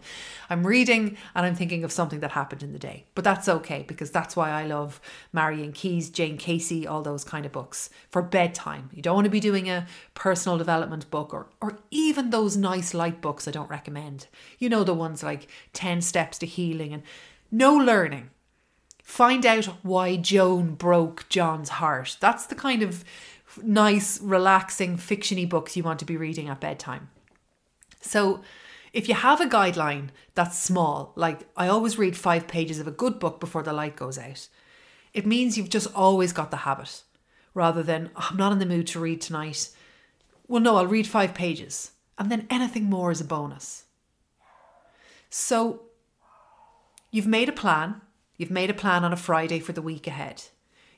I'm 0.51 0.67
reading 0.67 1.17
and 1.35 1.47
I'm 1.47 1.55
thinking 1.55 1.83
of 1.83 1.93
something 1.93 2.21
that 2.21 2.33
happened 2.33 2.63
in 2.63 2.75
the 2.75 2.79
day, 2.79 3.07
but 3.15 3.25
that's 3.25 3.49
okay 3.49 3.87
because 3.89 4.11
that's 4.11 4.37
why 4.37 4.51
I 4.51 4.67
love 4.67 5.01
Marian 5.33 5.73
Keyes, 5.73 6.11
Jane 6.11 6.37
Casey, 6.37 6.87
all 6.87 7.01
those 7.01 7.25
kind 7.25 7.47
of 7.47 7.53
books 7.53 7.89
for 8.11 8.21
bedtime. 8.21 8.91
You 8.93 9.01
don't 9.01 9.15
want 9.15 9.25
to 9.25 9.31
be 9.31 9.41
doing 9.41 9.71
a 9.71 9.87
personal 10.13 10.59
development 10.59 11.11
book 11.11 11.33
or, 11.33 11.47
or 11.63 11.79
even 11.91 12.29
those 12.29 12.55
nice 12.55 12.93
light 12.93 13.23
books 13.23 13.49
I 13.49 13.51
don't 13.51 13.71
recommend. 13.71 14.27
You 14.59 14.69
know, 14.69 14.85
the 14.85 14.93
ones 14.93 15.23
like 15.23 15.49
10 15.73 16.03
Steps 16.03 16.37
to 16.41 16.47
Healing 16.47 16.93
and 16.93 17.03
no 17.51 17.75
learning 17.75 18.29
Find 19.07 19.47
out 19.47 19.67
why 19.85 20.17
Joan 20.17 20.75
broke 20.75 21.29
John's 21.29 21.69
heart. 21.69 22.17
That's 22.19 22.45
the 22.45 22.57
kind 22.57 22.83
of 22.83 23.05
nice, 23.63 24.21
relaxing, 24.21 24.97
fictiony 24.97 25.49
books 25.49 25.77
you 25.77 25.85
want 25.85 26.01
to 26.01 26.05
be 26.05 26.17
reading 26.17 26.49
at 26.49 26.61
bedtime. 26.61 27.09
So, 28.01 28.43
if 28.93 29.09
you 29.09 29.15
have 29.15 29.41
a 29.41 29.47
guideline 29.47 30.09
that's 30.35 30.59
small, 30.59 31.13
like 31.15 31.47
I 31.57 31.69
always 31.69 31.97
read 31.97 32.17
five 32.17 32.49
pages 32.49 32.81
of 32.81 32.89
a 32.89 32.91
good 32.91 33.21
book 33.21 33.39
before 33.39 33.63
the 33.63 33.73
light 33.73 33.95
goes 33.95 34.19
out, 34.19 34.49
it 35.15 35.25
means 35.25 35.57
you've 35.57 35.71
just 35.71 35.95
always 35.95 36.33
got 36.33 36.51
the 36.51 36.59
habit 36.59 37.05
rather 37.55 37.85
than, 37.85 38.11
oh, 38.17 38.27
I'm 38.33 38.37
not 38.37 38.51
in 38.51 38.59
the 38.59 38.67
mood 38.67 38.89
to 38.89 39.01
read 39.01 39.21
tonight. 39.21 39.69
Well, 40.49 40.61
no, 40.61 40.79
I'll 40.79 40.87
read 40.89 41.07
five 41.07 41.33
pages. 41.33 41.93
And 42.19 42.29
then 42.29 42.49
anything 42.51 42.91
more 42.91 43.13
is 43.13 43.21
a 43.21 43.25
bonus. 43.25 43.85
So, 45.31 45.83
you've 47.13 47.29
made 47.29 47.49
a 47.49 47.53
plan 47.53 48.01
You've 48.37 48.51
made 48.51 48.71
a 48.71 48.75
plan 48.75 49.05
on 49.05 49.13
a 49.13 49.17
Friday 49.17 49.61
for 49.61 49.73
the 49.73 49.83
week 49.83 50.07
ahead. 50.07 50.45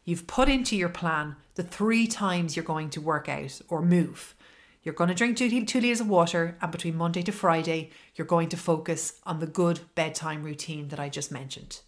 You've 0.05 0.27
put 0.27 0.49
into 0.49 0.77
your 0.77 0.89
plan 0.89 1.37
the 1.55 1.63
three 1.63 2.07
times 2.07 2.57
you're 2.57 2.65
going 2.65 2.91
to 2.91 3.01
work 3.01 3.29
out 3.29 3.61
or 3.69 3.83
move. 3.83 4.35
You're 4.83 4.95
going 4.95 5.09
to 5.09 5.15
drink 5.15 5.37
two, 5.37 5.65
two 5.65 5.81
litres 5.81 6.01
of 6.01 6.09
water, 6.09 6.57
and 6.63 6.73
between 6.73 6.97
Monday 6.97 7.23
to 7.23 7.33
Friday, 7.33 7.91
you're 8.15 8.27
going 8.27 8.49
to 8.49 8.57
focus 8.57 9.21
on 9.25 9.39
the 9.39 9.47
good 9.47 9.81
bedtime 9.95 10.43
routine 10.43 10.89
that 10.89 11.01
I 11.01 11.09
just 11.09 11.31
mentioned. 11.31 11.81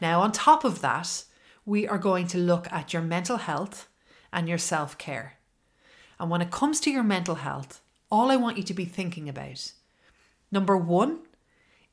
Now, 0.00 0.20
on 0.20 0.32
top 0.32 0.64
of 0.64 0.80
that, 0.80 1.24
we 1.64 1.86
are 1.86 1.98
going 1.98 2.26
to 2.28 2.38
look 2.38 2.70
at 2.72 2.92
your 2.92 3.02
mental 3.02 3.36
health 3.36 3.88
and 4.32 4.48
your 4.48 4.58
self 4.58 4.98
care. 4.98 5.34
And 6.18 6.30
when 6.30 6.42
it 6.42 6.50
comes 6.50 6.80
to 6.80 6.90
your 6.90 7.04
mental 7.04 7.36
health, 7.36 7.80
all 8.10 8.30
I 8.30 8.36
want 8.36 8.56
you 8.56 8.64
to 8.64 8.74
be 8.74 8.84
thinking 8.84 9.28
about 9.28 9.72
number 10.50 10.76
one 10.76 11.20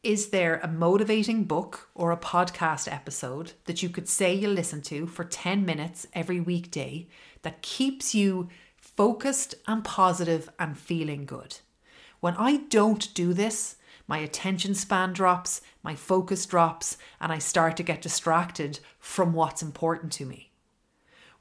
is 0.05 0.29
there 0.29 0.59
a 0.61 0.67
motivating 0.67 1.45
book 1.45 1.89
or 1.95 2.11
a 2.11 2.17
podcast 2.17 2.89
episode 2.93 3.53
that 3.65 3.81
you 3.81 3.89
could 3.89 4.07
say 4.07 4.35
you 4.35 4.47
listen 4.47 4.79
to 4.79 5.07
for 5.07 5.23
10 5.23 5.65
minutes 5.65 6.05
every 6.13 6.39
weekday 6.39 7.07
that 7.41 7.63
keeps 7.63 8.13
you 8.13 8.47
focused 8.77 9.55
and 9.67 9.83
positive 9.83 10.47
and 10.59 10.77
feeling 10.77 11.25
good? 11.25 11.57
When 12.19 12.35
I 12.35 12.57
don't 12.69 13.11
do 13.15 13.33
this, 13.33 13.77
my 14.07 14.19
attention 14.19 14.75
span 14.75 15.11
drops, 15.11 15.61
my 15.81 15.95
focus 15.95 16.45
drops, 16.45 16.97
and 17.19 17.31
I 17.31 17.39
start 17.39 17.75
to 17.77 17.83
get 17.83 18.03
distracted 18.03 18.81
from 18.99 19.33
what's 19.33 19.63
important 19.63 20.11
to 20.13 20.25
me. 20.27 20.51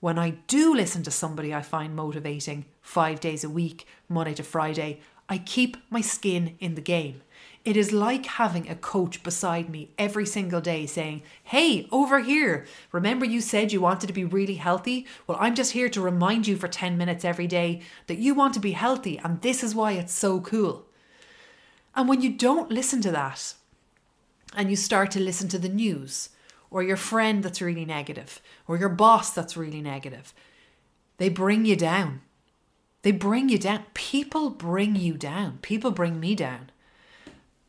When 0.00 0.18
I 0.18 0.36
do 0.46 0.74
listen 0.74 1.02
to 1.02 1.10
somebody 1.10 1.52
I 1.52 1.60
find 1.60 1.94
motivating 1.94 2.64
five 2.80 3.20
days 3.20 3.44
a 3.44 3.50
week, 3.50 3.86
Monday 4.08 4.32
to 4.32 4.42
Friday, 4.42 5.00
I 5.28 5.36
keep 5.36 5.76
my 5.90 6.00
skin 6.00 6.56
in 6.60 6.76
the 6.76 6.80
game. 6.80 7.20
It 7.64 7.78
is 7.78 7.92
like 7.92 8.26
having 8.26 8.68
a 8.68 8.74
coach 8.74 9.22
beside 9.22 9.70
me 9.70 9.90
every 9.96 10.26
single 10.26 10.60
day 10.60 10.84
saying, 10.84 11.22
Hey, 11.42 11.88
over 11.90 12.20
here, 12.20 12.66
remember 12.92 13.24
you 13.24 13.40
said 13.40 13.72
you 13.72 13.80
wanted 13.80 14.06
to 14.06 14.12
be 14.12 14.24
really 14.24 14.56
healthy? 14.56 15.06
Well, 15.26 15.38
I'm 15.40 15.54
just 15.54 15.72
here 15.72 15.88
to 15.88 16.00
remind 16.02 16.46
you 16.46 16.56
for 16.56 16.68
10 16.68 16.98
minutes 16.98 17.24
every 17.24 17.46
day 17.46 17.80
that 18.06 18.18
you 18.18 18.34
want 18.34 18.52
to 18.54 18.60
be 18.60 18.72
healthy, 18.72 19.18
and 19.18 19.40
this 19.40 19.64
is 19.64 19.74
why 19.74 19.92
it's 19.92 20.12
so 20.12 20.40
cool. 20.40 20.84
And 21.96 22.06
when 22.06 22.20
you 22.20 22.30
don't 22.30 22.70
listen 22.70 23.00
to 23.02 23.10
that, 23.12 23.54
and 24.54 24.68
you 24.68 24.76
start 24.76 25.10
to 25.12 25.20
listen 25.20 25.48
to 25.48 25.58
the 25.58 25.68
news, 25.68 26.28
or 26.70 26.82
your 26.82 26.98
friend 26.98 27.42
that's 27.42 27.62
really 27.62 27.86
negative, 27.86 28.42
or 28.68 28.76
your 28.76 28.90
boss 28.90 29.30
that's 29.30 29.56
really 29.56 29.80
negative, 29.80 30.34
they 31.16 31.30
bring 31.30 31.64
you 31.64 31.76
down. 31.76 32.20
They 33.02 33.12
bring 33.12 33.48
you 33.48 33.58
down. 33.58 33.84
People 33.94 34.50
bring 34.50 34.96
you 34.96 35.14
down. 35.14 35.58
People 35.62 35.92
bring 35.92 36.20
me 36.20 36.34
down. 36.34 36.70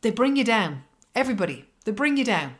They 0.06 0.12
bring 0.12 0.36
you 0.36 0.44
down. 0.44 0.84
Everybody, 1.16 1.64
they 1.84 1.90
bring 1.90 2.16
you 2.16 2.24
down. 2.24 2.54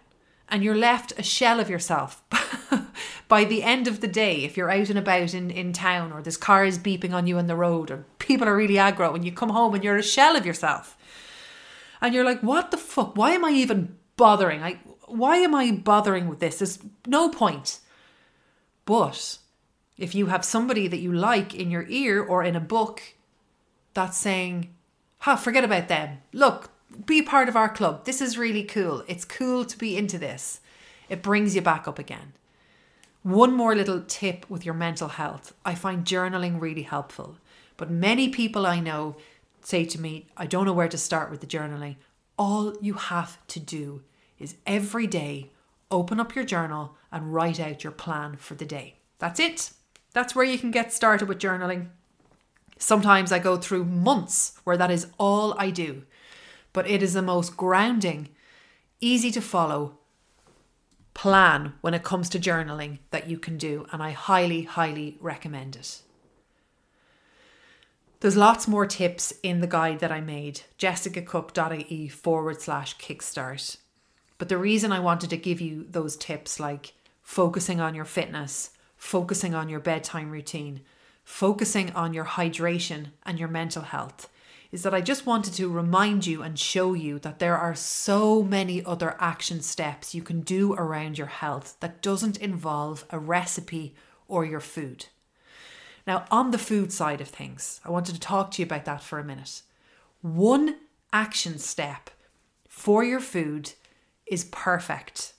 And 0.49 0.65
you're 0.65 0.75
left 0.75 1.13
a 1.17 1.23
shell 1.23 1.61
of 1.61 1.71
yourself. 1.71 2.25
By 3.29 3.45
the 3.45 3.63
end 3.63 3.87
of 3.87 4.01
the 4.01 4.09
day, 4.09 4.43
if 4.43 4.57
you're 4.57 4.69
out 4.69 4.91
and 4.91 4.99
about 4.99 5.33
in, 5.33 5.53
in 5.53 5.73
town 5.73 6.11
or 6.11 6.23
this 6.23 6.37
car 6.37 6.65
is 6.65 6.77
beeping 6.77 7.13
on 7.13 7.29
you 7.29 7.39
on 7.39 7.47
the 7.47 7.55
road 7.55 7.93
or 7.93 8.05
people 8.19 8.49
are 8.49 8.57
really 8.57 8.75
aggro 8.75 9.15
and 9.15 9.25
you 9.25 9.31
come 9.31 9.51
home 9.51 9.77
and 9.77 9.85
you're 9.85 9.97
a 9.97 10.03
shell 10.03 10.35
of 10.35 10.45
yourself. 10.45 10.99
And 12.01 12.13
you're 12.13 12.25
like, 12.25 12.41
what 12.41 12.73
the 12.73 12.79
fuck? 12.79 13.17
Why 13.17 13.31
am 13.31 13.45
I 13.45 13.51
even 13.51 13.97
bothering? 14.17 14.65
I, 14.65 14.81
why 15.05 15.37
am 15.37 15.55
I 15.55 15.71
bothering 15.71 16.27
with 16.27 16.41
this? 16.41 16.59
There's 16.59 16.81
no 17.07 17.29
point. 17.29 17.79
But 18.87 19.39
if 19.97 20.17
you 20.17 20.27
have 20.27 20.45
somebody 20.45 20.89
that 20.89 20.99
you 20.99 21.13
like 21.13 21.55
in 21.55 21.71
your 21.71 21.87
ear 21.89 22.21
or 22.25 22.43
in 22.43 22.57
a 22.57 22.61
book 22.61 23.03
that's 23.95 24.17
saying, 24.17 24.75
ha, 25.19 25.37
forget 25.37 25.63
about 25.63 25.87
them. 25.87 26.23
Look, 26.33 26.73
be 27.05 27.23
part 27.23 27.49
of 27.49 27.57
our 27.57 27.69
club. 27.69 28.05
This 28.05 28.21
is 28.21 28.39
really 28.39 28.63
cool. 28.63 29.05
It's 29.07 29.25
cool 29.25 29.65
to 29.65 29.79
be 29.79 29.97
into 29.97 30.19
this. 30.19 30.61
It 31.09 31.23
brings 31.23 31.55
you 31.55 31.61
back 31.61 31.87
up 31.87 31.99
again. 31.99 32.33
One 33.23 33.53
more 33.55 33.75
little 33.75 34.03
tip 34.03 34.49
with 34.49 34.65
your 34.65 34.75
mental 34.75 35.09
health. 35.09 35.53
I 35.65 35.75
find 35.75 36.05
journaling 36.05 36.61
really 36.61 36.83
helpful. 36.83 37.39
But 37.77 37.91
many 37.91 38.29
people 38.29 38.67
I 38.67 38.81
know 38.81 39.17
say 39.63 39.85
to 39.85 40.01
me, 40.01 40.27
I 40.37 40.47
don't 40.47 40.65
know 40.65 40.73
where 40.73 40.89
to 40.89 40.97
start 40.97 41.31
with 41.31 41.41
the 41.41 41.47
journaling. 41.47 41.97
All 42.39 42.75
you 42.81 42.95
have 42.95 43.45
to 43.49 43.61
do 43.61 44.03
is 44.39 44.57
every 44.67 45.07
day 45.07 45.51
open 45.91 46.21
up 46.21 46.35
your 46.35 46.45
journal 46.45 46.97
and 47.11 47.35
write 47.35 47.59
out 47.59 47.83
your 47.83 47.93
plan 47.93 48.37
for 48.37 48.55
the 48.55 48.65
day. 48.65 48.97
That's 49.19 49.41
it. 49.41 49.73
That's 50.13 50.35
where 50.35 50.45
you 50.45 50.59
can 50.59 50.71
get 50.71 50.93
started 50.93 51.29
with 51.29 51.39
journaling. 51.39 51.89
Sometimes 52.79 53.33
I 53.33 53.39
go 53.39 53.57
through 53.57 53.85
months 53.85 54.59
where 54.65 54.77
that 54.77 54.91
is 54.91 55.09
all 55.19 55.55
I 55.59 55.71
do 55.71 56.03
but 56.77 56.87
it 56.87 57.03
is 57.03 57.15
the 57.15 57.23
most 57.23 57.57
grounding, 57.57 58.29
easy 59.01 59.31
to 59.31 59.41
follow 59.41 59.97
plan 61.15 61.73
when 61.81 61.95
it 61.95 62.03
comes 62.03 62.29
to 62.29 62.39
journaling 62.39 62.99
that 63.09 63.31
you 63.31 63.39
can 63.39 63.57
do, 63.57 63.87
and 63.93 64.03
I 64.03 64.11
highly, 64.11 64.65
highly 64.65 65.17
recommend 65.19 65.77
it. 65.77 66.03
There's 68.21 68.37
lots 68.37 68.69
more 68.69 68.85
tips 68.85 69.33
in 69.43 69.63
the 69.63 69.67
guide 69.67 70.01
that 70.01 70.13
I 70.13 70.21
made, 70.21 70.61
jessicacooke.ie 70.79 72.09
forward 72.09 72.61
slash 72.61 72.99
kickstart. 72.99 73.79
But 74.37 74.51
the 74.51 74.59
reason 74.59 74.93
I 74.93 75.01
wanted 75.01 75.31
to 75.31 75.39
give 75.39 75.63
you 75.63 75.87
those 75.89 76.15
tips, 76.15 76.61
like 76.61 76.93
focusing 77.23 77.81
on 77.81 77.95
your 77.95 78.05
fitness, 78.05 78.73
focusing 78.99 79.55
on 79.55 79.71
your 79.71 79.81
bedtime 79.81 80.31
routine, 80.31 80.83
focusing 81.25 81.91
on 81.93 82.13
your 82.13 82.27
hydration 82.27 83.13
and 83.25 83.39
your 83.39 83.49
mental 83.49 83.85
health, 83.85 84.29
is 84.73 84.83
that 84.83 84.95
I 84.95 85.01
just 85.01 85.27
wanted 85.27 85.55
to 85.55 85.69
remind 85.69 86.27
you 86.27 86.43
and 86.43 86.59
show 86.59 86.93
you 86.93 87.19
that 87.21 87.39
there 87.39 87.57
are 87.57 87.75
so 87.75 88.43
many 88.43 88.85
other 88.85 89.17
action 89.21 89.61
steps 89.61 90.15
you 90.15 90.23
can 90.23 90.41
do 90.41 90.75
around 90.75 91.19
your 91.19 91.29
health 91.29 91.77
that 91.81 92.03
doesn't 92.03 92.39
involve 92.39 93.05
a 93.11 93.19
recipe 93.19 93.95
or 94.29 94.45
your 94.45 94.61
food. 94.61 95.07
Now, 96.07 96.25
on 96.31 96.51
the 96.51 96.59
food 96.59 96.93
side 96.93 97.21
of 97.21 97.29
things, 97.29 97.81
I 97.85 97.91
wanted 97.91 98.15
to 98.15 98.21
talk 98.21 98.53
to 98.53 98.63
you 98.63 98.67
about 98.67 98.85
that 98.85 99.03
for 99.03 99.19
a 99.19 99.25
minute. 99.25 99.63
One 100.23 100.77
action 101.13 101.59
step 101.59 102.11
for 102.69 103.03
your 103.03 103.21
food 103.21 103.73
is 104.27 104.45
perfect. 104.45 105.33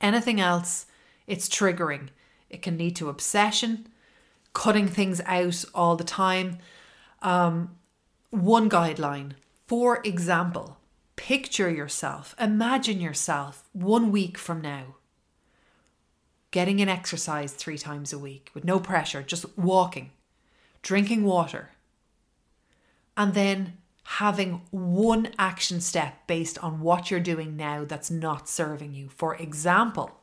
Anything 0.00 0.40
else, 0.40 0.86
it's 1.26 1.48
triggering. 1.48 2.08
It 2.50 2.62
can 2.62 2.78
lead 2.78 2.96
to 2.96 3.08
obsession, 3.08 3.88
cutting 4.52 4.88
things 4.88 5.20
out 5.26 5.64
all 5.74 5.96
the 5.96 6.04
time, 6.04 6.58
um, 7.22 7.76
one 8.30 8.68
guideline. 8.68 9.32
For 9.66 10.00
example, 10.04 10.78
picture 11.16 11.70
yourself, 11.70 12.34
imagine 12.40 13.00
yourself 13.00 13.68
one 13.72 14.10
week 14.10 14.38
from 14.38 14.60
now 14.60 14.96
getting 16.50 16.80
an 16.80 16.88
exercise 16.88 17.52
three 17.52 17.78
times 17.78 18.12
a 18.12 18.18
week 18.18 18.50
with 18.54 18.64
no 18.64 18.80
pressure, 18.80 19.22
just 19.22 19.44
walking, 19.58 20.10
drinking 20.82 21.24
water, 21.24 21.70
and 23.16 23.34
then 23.34 23.76
having 24.04 24.62
one 24.70 25.28
action 25.38 25.80
step 25.80 26.26
based 26.26 26.56
on 26.64 26.80
what 26.80 27.10
you're 27.10 27.20
doing 27.20 27.56
now 27.56 27.84
that's 27.84 28.10
not 28.10 28.48
serving 28.48 28.94
you. 28.94 29.08
For 29.10 29.36
example, 29.36 30.20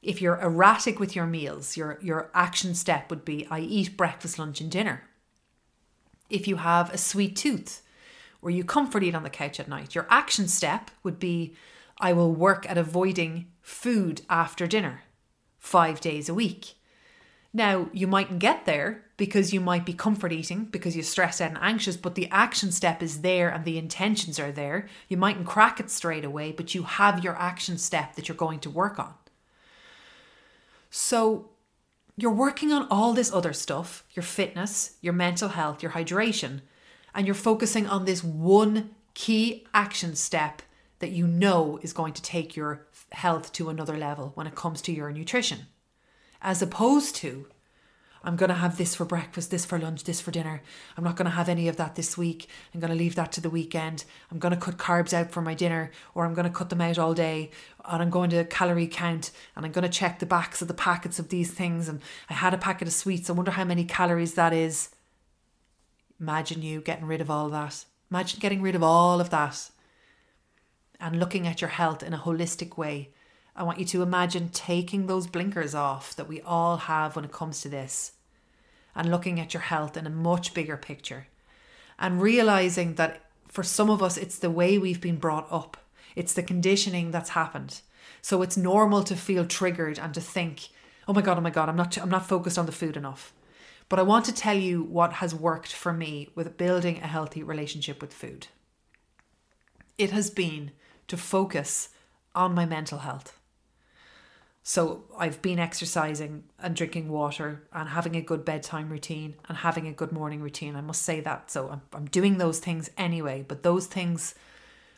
if 0.00 0.22
you're 0.22 0.40
erratic 0.40 0.98
with 0.98 1.14
your 1.14 1.26
meals, 1.26 1.76
your, 1.76 1.98
your 2.00 2.30
action 2.32 2.74
step 2.74 3.10
would 3.10 3.24
be 3.24 3.46
I 3.50 3.60
eat 3.60 3.96
breakfast, 3.96 4.38
lunch, 4.38 4.60
and 4.60 4.70
dinner 4.70 5.02
if 6.30 6.48
you 6.48 6.56
have 6.56 6.92
a 6.92 6.98
sweet 6.98 7.36
tooth 7.36 7.82
or 8.42 8.50
you 8.50 8.62
comfort 8.62 9.02
eat 9.02 9.14
on 9.14 9.22
the 9.22 9.30
couch 9.30 9.58
at 9.58 9.68
night. 9.68 9.94
Your 9.94 10.06
action 10.10 10.48
step 10.48 10.90
would 11.02 11.18
be 11.18 11.54
I 11.98 12.12
will 12.12 12.32
work 12.32 12.68
at 12.68 12.78
avoiding 12.78 13.46
food 13.62 14.22
after 14.28 14.66
dinner 14.66 15.02
five 15.58 16.00
days 16.00 16.28
a 16.28 16.34
week. 16.34 16.74
Now, 17.52 17.88
you 17.92 18.06
mightn't 18.06 18.40
get 18.40 18.66
there 18.66 19.04
because 19.16 19.54
you 19.54 19.60
might 19.60 19.86
be 19.86 19.92
comfort 19.92 20.32
eating 20.32 20.64
because 20.64 20.96
you're 20.96 21.04
stressed 21.04 21.40
out 21.40 21.50
and 21.50 21.58
anxious, 21.62 21.96
but 21.96 22.16
the 22.16 22.28
action 22.30 22.72
step 22.72 23.02
is 23.02 23.20
there 23.20 23.48
and 23.48 23.64
the 23.64 23.78
intentions 23.78 24.40
are 24.40 24.50
there. 24.50 24.88
You 25.08 25.16
mightn't 25.16 25.46
crack 25.46 25.78
it 25.78 25.88
straight 25.88 26.24
away, 26.24 26.50
but 26.50 26.74
you 26.74 26.82
have 26.82 27.22
your 27.22 27.36
action 27.36 27.78
step 27.78 28.16
that 28.16 28.28
you're 28.28 28.36
going 28.36 28.58
to 28.60 28.70
work 28.70 28.98
on. 28.98 29.14
So, 30.90 31.50
you're 32.16 32.30
working 32.30 32.72
on 32.72 32.86
all 32.90 33.12
this 33.12 33.32
other 33.32 33.52
stuff 33.52 34.04
your 34.10 34.22
fitness, 34.22 34.96
your 35.00 35.12
mental 35.12 35.48
health, 35.50 35.82
your 35.82 35.92
hydration, 35.92 36.60
and 37.14 37.26
you're 37.26 37.34
focusing 37.34 37.86
on 37.86 38.04
this 38.04 38.22
one 38.22 38.90
key 39.14 39.66
action 39.72 40.14
step 40.14 40.62
that 40.98 41.10
you 41.10 41.26
know 41.26 41.78
is 41.82 41.92
going 41.92 42.12
to 42.12 42.22
take 42.22 42.56
your 42.56 42.86
health 43.12 43.52
to 43.52 43.68
another 43.68 43.96
level 43.96 44.32
when 44.34 44.46
it 44.46 44.54
comes 44.54 44.80
to 44.82 44.92
your 44.92 45.10
nutrition. 45.10 45.66
As 46.40 46.62
opposed 46.62 47.16
to, 47.16 47.46
I'm 48.24 48.36
going 48.36 48.48
to 48.48 48.54
have 48.54 48.78
this 48.78 48.94
for 48.94 49.04
breakfast, 49.04 49.50
this 49.50 49.66
for 49.66 49.78
lunch, 49.78 50.04
this 50.04 50.20
for 50.20 50.30
dinner. 50.30 50.62
I'm 50.96 51.04
not 51.04 51.16
going 51.16 51.26
to 51.26 51.36
have 51.36 51.48
any 51.48 51.68
of 51.68 51.76
that 51.76 51.94
this 51.94 52.16
week. 52.16 52.48
I'm 52.72 52.80
going 52.80 52.90
to 52.90 52.96
leave 52.96 53.14
that 53.16 53.32
to 53.32 53.40
the 53.42 53.50
weekend. 53.50 54.04
I'm 54.32 54.38
going 54.38 54.54
to 54.54 54.60
cut 54.60 54.78
carbs 54.78 55.12
out 55.12 55.30
for 55.30 55.42
my 55.42 55.52
dinner, 55.52 55.90
or 56.14 56.24
I'm 56.24 56.32
going 56.32 56.48
to 56.48 56.52
cut 56.52 56.70
them 56.70 56.80
out 56.80 56.98
all 56.98 57.12
day. 57.12 57.50
And 57.84 58.02
I'm 58.02 58.08
going 58.08 58.30
to 58.30 58.44
calorie 58.46 58.86
count, 58.86 59.30
and 59.54 59.66
I'm 59.66 59.72
going 59.72 59.82
to 59.82 59.90
check 59.90 60.18
the 60.18 60.26
backs 60.26 60.62
of 60.62 60.68
the 60.68 60.74
packets 60.74 61.18
of 61.18 61.28
these 61.28 61.50
things. 61.50 61.86
And 61.86 62.00
I 62.30 62.34
had 62.34 62.54
a 62.54 62.58
packet 62.58 62.88
of 62.88 62.94
sweets. 62.94 63.28
I 63.28 63.34
wonder 63.34 63.50
how 63.50 63.64
many 63.64 63.84
calories 63.84 64.34
that 64.34 64.54
is. 64.54 64.88
Imagine 66.18 66.62
you 66.62 66.80
getting 66.80 67.06
rid 67.06 67.20
of 67.20 67.30
all 67.30 67.50
that. 67.50 67.84
Imagine 68.10 68.40
getting 68.40 68.62
rid 68.62 68.74
of 68.74 68.82
all 68.82 69.20
of 69.20 69.28
that 69.30 69.70
and 70.98 71.20
looking 71.20 71.46
at 71.46 71.60
your 71.60 71.70
health 71.70 72.02
in 72.02 72.14
a 72.14 72.18
holistic 72.18 72.78
way. 72.78 73.10
I 73.56 73.62
want 73.62 73.78
you 73.78 73.84
to 73.86 74.02
imagine 74.02 74.48
taking 74.48 75.06
those 75.06 75.26
blinkers 75.26 75.74
off 75.74 76.16
that 76.16 76.28
we 76.28 76.40
all 76.42 76.76
have 76.76 77.14
when 77.14 77.24
it 77.24 77.32
comes 77.32 77.60
to 77.60 77.68
this 77.68 78.12
and 78.94 79.10
looking 79.10 79.38
at 79.38 79.54
your 79.54 79.62
health 79.62 79.96
in 79.96 80.06
a 80.06 80.10
much 80.10 80.54
bigger 80.54 80.76
picture 80.76 81.28
and 81.98 82.20
realizing 82.20 82.94
that 82.94 83.20
for 83.46 83.62
some 83.62 83.90
of 83.90 84.02
us, 84.02 84.16
it's 84.16 84.38
the 84.38 84.50
way 84.50 84.78
we've 84.78 85.00
been 85.00 85.16
brought 85.16 85.46
up, 85.50 85.76
it's 86.16 86.32
the 86.32 86.42
conditioning 86.42 87.12
that's 87.12 87.30
happened. 87.30 87.80
So 88.20 88.42
it's 88.42 88.56
normal 88.56 89.04
to 89.04 89.14
feel 89.14 89.46
triggered 89.46 89.98
and 89.98 90.12
to 90.14 90.20
think, 90.20 90.68
oh 91.06 91.12
my 91.12 91.22
God, 91.22 91.38
oh 91.38 91.40
my 91.40 91.50
God, 91.50 91.68
I'm 91.68 91.76
not, 91.76 91.96
I'm 91.96 92.10
not 92.10 92.26
focused 92.26 92.58
on 92.58 92.66
the 92.66 92.72
food 92.72 92.96
enough. 92.96 93.32
But 93.88 93.98
I 93.98 94.02
want 94.02 94.24
to 94.24 94.34
tell 94.34 94.56
you 94.56 94.82
what 94.82 95.14
has 95.14 95.34
worked 95.34 95.72
for 95.72 95.92
me 95.92 96.28
with 96.34 96.56
building 96.56 96.96
a 96.96 97.06
healthy 97.06 97.42
relationship 97.42 98.00
with 98.00 98.12
food. 98.12 98.48
It 99.98 100.10
has 100.10 100.30
been 100.30 100.72
to 101.06 101.16
focus 101.16 101.90
on 102.34 102.54
my 102.54 102.66
mental 102.66 102.98
health. 102.98 103.38
So 104.66 105.04
I've 105.18 105.42
been 105.42 105.58
exercising 105.58 106.44
and 106.58 106.74
drinking 106.74 107.10
water 107.10 107.68
and 107.70 107.86
having 107.90 108.16
a 108.16 108.22
good 108.22 108.46
bedtime 108.46 108.88
routine 108.88 109.34
and 109.46 109.58
having 109.58 109.86
a 109.86 109.92
good 109.92 110.10
morning 110.10 110.40
routine. 110.40 110.74
I 110.74 110.80
must 110.80 111.02
say 111.02 111.20
that. 111.20 111.50
So 111.50 111.68
I'm, 111.68 111.82
I'm 111.92 112.06
doing 112.06 112.38
those 112.38 112.60
things 112.60 112.90
anyway, 112.96 113.44
but 113.46 113.62
those 113.62 113.86
things 113.86 114.34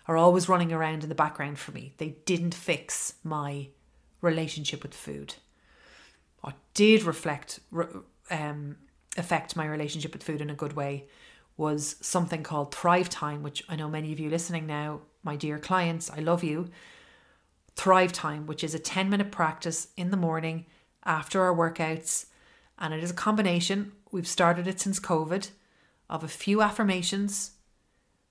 are 0.06 0.16
always 0.16 0.48
running 0.48 0.72
around 0.72 1.02
in 1.02 1.08
the 1.08 1.16
background 1.16 1.58
for 1.58 1.72
me. 1.72 1.94
They 1.96 2.10
didn't 2.26 2.54
fix 2.54 3.14
my 3.24 3.66
relationship 4.20 4.84
with 4.84 4.94
food. 4.94 5.34
What 6.42 6.54
did 6.74 7.02
reflect 7.02 7.58
um, 8.30 8.76
affect 9.16 9.56
my 9.56 9.66
relationship 9.66 10.12
with 10.12 10.22
food 10.22 10.40
in 10.40 10.48
a 10.48 10.54
good 10.54 10.74
way 10.74 11.08
was 11.56 11.96
something 12.00 12.44
called 12.44 12.72
Thrive 12.72 13.08
Time, 13.08 13.42
which 13.42 13.64
I 13.68 13.74
know 13.74 13.88
many 13.88 14.12
of 14.12 14.20
you 14.20 14.30
listening 14.30 14.66
now, 14.66 15.00
my 15.24 15.34
dear 15.34 15.58
clients, 15.58 16.08
I 16.08 16.20
love 16.20 16.44
you. 16.44 16.70
Thrive 17.76 18.12
Time, 18.12 18.46
which 18.46 18.64
is 18.64 18.74
a 18.74 18.78
10 18.78 19.08
minute 19.08 19.30
practice 19.30 19.88
in 19.96 20.10
the 20.10 20.16
morning 20.16 20.66
after 21.04 21.42
our 21.42 21.54
workouts. 21.54 22.26
And 22.78 22.92
it 22.92 23.02
is 23.02 23.10
a 23.10 23.14
combination, 23.14 23.92
we've 24.10 24.26
started 24.26 24.66
it 24.66 24.80
since 24.80 25.00
COVID, 25.00 25.50
of 26.10 26.22
a 26.22 26.28
few 26.28 26.60
affirmations, 26.60 27.52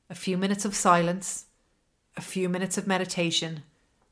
a 0.10 0.15
few 0.15 0.38
minutes 0.38 0.65
of 0.65 0.75
silence, 0.75 1.45
a 2.15 2.21
few 2.21 2.47
minutes 2.47 2.77
of 2.77 2.86
meditation, 2.86 3.63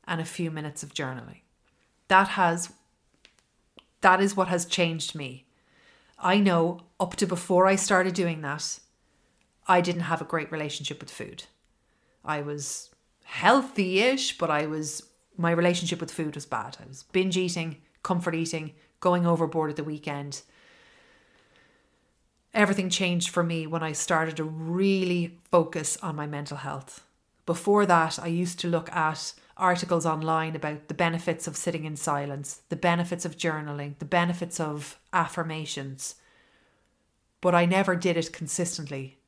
and 0.06 0.20
a 0.20 0.24
few 0.24 0.50
minutes 0.50 0.82
of 0.82 0.94
journaling. 0.94 1.40
That 2.08 2.28
has 2.28 2.72
that 4.04 4.20
is 4.20 4.36
what 4.36 4.48
has 4.48 4.66
changed 4.66 5.14
me. 5.14 5.46
I 6.18 6.38
know 6.38 6.82
up 7.00 7.16
to 7.16 7.26
before 7.26 7.66
I 7.66 7.76
started 7.76 8.14
doing 8.14 8.42
that, 8.42 8.78
I 9.66 9.80
didn't 9.80 10.02
have 10.02 10.20
a 10.20 10.26
great 10.26 10.52
relationship 10.52 11.00
with 11.00 11.10
food. 11.10 11.44
I 12.22 12.42
was 12.42 12.90
healthy 13.24 14.00
ish, 14.00 14.36
but 14.36 14.50
I 14.50 14.66
was, 14.66 15.02
my 15.36 15.50
relationship 15.50 16.00
with 16.00 16.10
food 16.10 16.34
was 16.34 16.46
bad. 16.46 16.76
I 16.80 16.86
was 16.86 17.04
binge 17.04 17.36
eating, 17.36 17.78
comfort 18.02 18.34
eating, 18.34 18.72
going 19.00 19.26
overboard 19.26 19.70
at 19.70 19.76
the 19.76 19.84
weekend. 19.84 20.42
Everything 22.52 22.88
changed 22.88 23.30
for 23.30 23.42
me 23.42 23.66
when 23.66 23.82
I 23.82 23.92
started 23.92 24.36
to 24.36 24.44
really 24.44 25.38
focus 25.50 25.98
on 26.02 26.16
my 26.16 26.26
mental 26.26 26.58
health. 26.58 27.04
Before 27.46 27.84
that, 27.84 28.18
I 28.18 28.28
used 28.28 28.60
to 28.60 28.68
look 28.68 28.90
at 28.94 29.34
articles 29.56 30.06
online 30.06 30.56
about 30.56 30.88
the 30.88 30.94
benefits 30.94 31.46
of 31.46 31.56
sitting 31.56 31.84
in 31.84 31.96
silence, 31.96 32.62
the 32.68 32.76
benefits 32.76 33.24
of 33.24 33.36
journaling, 33.36 33.98
the 33.98 34.04
benefits 34.04 34.58
of 34.58 34.98
affirmations. 35.12 36.14
But 37.40 37.54
I 37.54 37.66
never 37.66 37.96
did 37.96 38.16
it 38.16 38.32
consistently. 38.32 39.18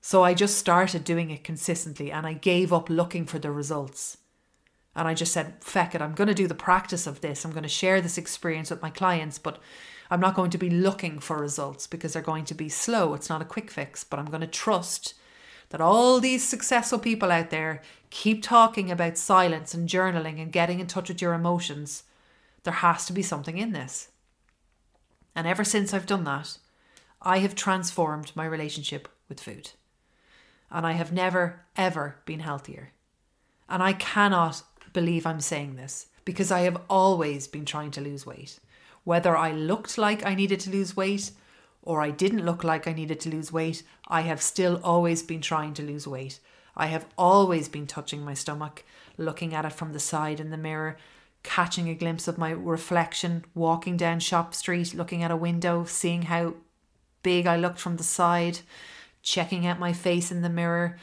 So 0.00 0.22
I 0.22 0.34
just 0.34 0.58
started 0.58 1.02
doing 1.02 1.30
it 1.30 1.44
consistently 1.44 2.12
and 2.12 2.26
I 2.26 2.34
gave 2.34 2.72
up 2.72 2.90
looking 2.90 3.24
for 3.24 3.38
the 3.38 3.50
results. 3.50 4.18
And 4.96 5.08
I 5.08 5.14
just 5.14 5.32
said, 5.32 5.54
feck 5.60 5.94
it, 5.94 6.02
I'm 6.02 6.14
going 6.14 6.28
to 6.28 6.34
do 6.34 6.46
the 6.46 6.54
practice 6.54 7.06
of 7.06 7.20
this. 7.20 7.44
I'm 7.44 7.50
going 7.50 7.64
to 7.64 7.68
share 7.68 8.00
this 8.00 8.18
experience 8.18 8.70
with 8.70 8.82
my 8.82 8.90
clients, 8.90 9.38
but 9.38 9.58
I'm 10.10 10.20
not 10.20 10.34
going 10.34 10.50
to 10.50 10.58
be 10.58 10.70
looking 10.70 11.18
for 11.18 11.38
results 11.38 11.86
because 11.86 12.12
they're 12.12 12.22
going 12.22 12.44
to 12.46 12.54
be 12.54 12.68
slow. 12.68 13.14
It's 13.14 13.28
not 13.28 13.42
a 13.42 13.46
quick 13.46 13.70
fix, 13.70 14.04
but 14.04 14.18
I'm 14.18 14.26
going 14.26 14.42
to 14.42 14.46
trust 14.46 15.14
that 15.70 15.80
all 15.80 16.20
these 16.20 16.46
successful 16.46 16.98
people 16.98 17.32
out 17.32 17.50
there 17.50 17.82
keep 18.10 18.42
talking 18.42 18.90
about 18.90 19.18
silence 19.18 19.74
and 19.74 19.88
journaling 19.88 20.40
and 20.40 20.52
getting 20.52 20.78
in 20.78 20.86
touch 20.86 21.08
with 21.08 21.20
your 21.20 21.34
emotions. 21.34 22.04
There 22.62 22.74
has 22.74 23.06
to 23.06 23.12
be 23.12 23.22
something 23.22 23.58
in 23.58 23.72
this. 23.72 24.10
And 25.34 25.46
ever 25.46 25.64
since 25.64 25.92
I've 25.92 26.06
done 26.06 26.24
that, 26.24 26.58
I 27.20 27.38
have 27.38 27.54
transformed 27.56 28.30
my 28.36 28.44
relationship 28.44 29.08
with 29.28 29.40
food 29.40 29.70
and 30.70 30.86
I 30.86 30.92
have 30.92 31.12
never, 31.12 31.62
ever 31.76 32.16
been 32.24 32.40
healthier. 32.40 32.92
And 33.68 33.82
I 33.82 33.94
cannot 33.94 34.62
believe 34.94 35.26
I'm 35.26 35.42
saying 35.42 35.76
this 35.76 36.06
because 36.24 36.50
I 36.50 36.60
have 36.60 36.80
always 36.88 37.46
been 37.46 37.66
trying 37.66 37.90
to 37.90 38.00
lose 38.00 38.24
weight. 38.24 38.58
Whether 39.04 39.36
I 39.36 39.52
looked 39.52 39.98
like 39.98 40.24
I 40.24 40.34
needed 40.34 40.60
to 40.60 40.70
lose 40.70 40.96
weight 40.96 41.32
or 41.82 42.00
I 42.00 42.10
didn't 42.10 42.46
look 42.46 42.64
like 42.64 42.88
I 42.88 42.94
needed 42.94 43.20
to 43.20 43.28
lose 43.28 43.52
weight, 43.52 43.82
I 44.08 44.22
have 44.22 44.40
still 44.40 44.80
always 44.82 45.22
been 45.22 45.42
trying 45.42 45.74
to 45.74 45.82
lose 45.82 46.06
weight. 46.06 46.40
I 46.74 46.86
have 46.86 47.04
always 47.18 47.68
been 47.68 47.86
touching 47.86 48.24
my 48.24 48.32
stomach, 48.32 48.84
looking 49.18 49.52
at 49.54 49.66
it 49.66 49.74
from 49.74 49.92
the 49.92 50.00
side 50.00 50.40
in 50.40 50.50
the 50.50 50.56
mirror, 50.56 50.96
catching 51.42 51.88
a 51.90 51.94
glimpse 51.94 52.26
of 52.26 52.38
my 52.38 52.50
reflection, 52.50 53.44
walking 53.54 53.98
down 53.98 54.20
Shop 54.20 54.54
Street, 54.54 54.94
looking 54.94 55.22
at 55.22 55.30
a 55.30 55.36
window, 55.36 55.84
seeing 55.84 56.22
how 56.22 56.54
big 57.22 57.46
I 57.46 57.56
looked 57.56 57.78
from 57.78 57.98
the 57.98 58.02
side, 58.02 58.60
checking 59.22 59.66
out 59.66 59.78
my 59.78 59.92
face 59.92 60.32
in 60.32 60.40
the 60.40 60.48
mirror, 60.48 60.96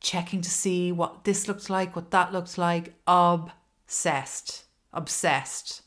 checking 0.00 0.40
to 0.40 0.50
see 0.50 0.90
what 0.90 1.24
this 1.24 1.46
looked 1.46 1.70
like, 1.70 1.94
what 1.94 2.10
that 2.10 2.32
looked 2.32 2.58
like. 2.58 2.94
Obsessed. 3.06 4.64
Obsessed. 4.92 5.82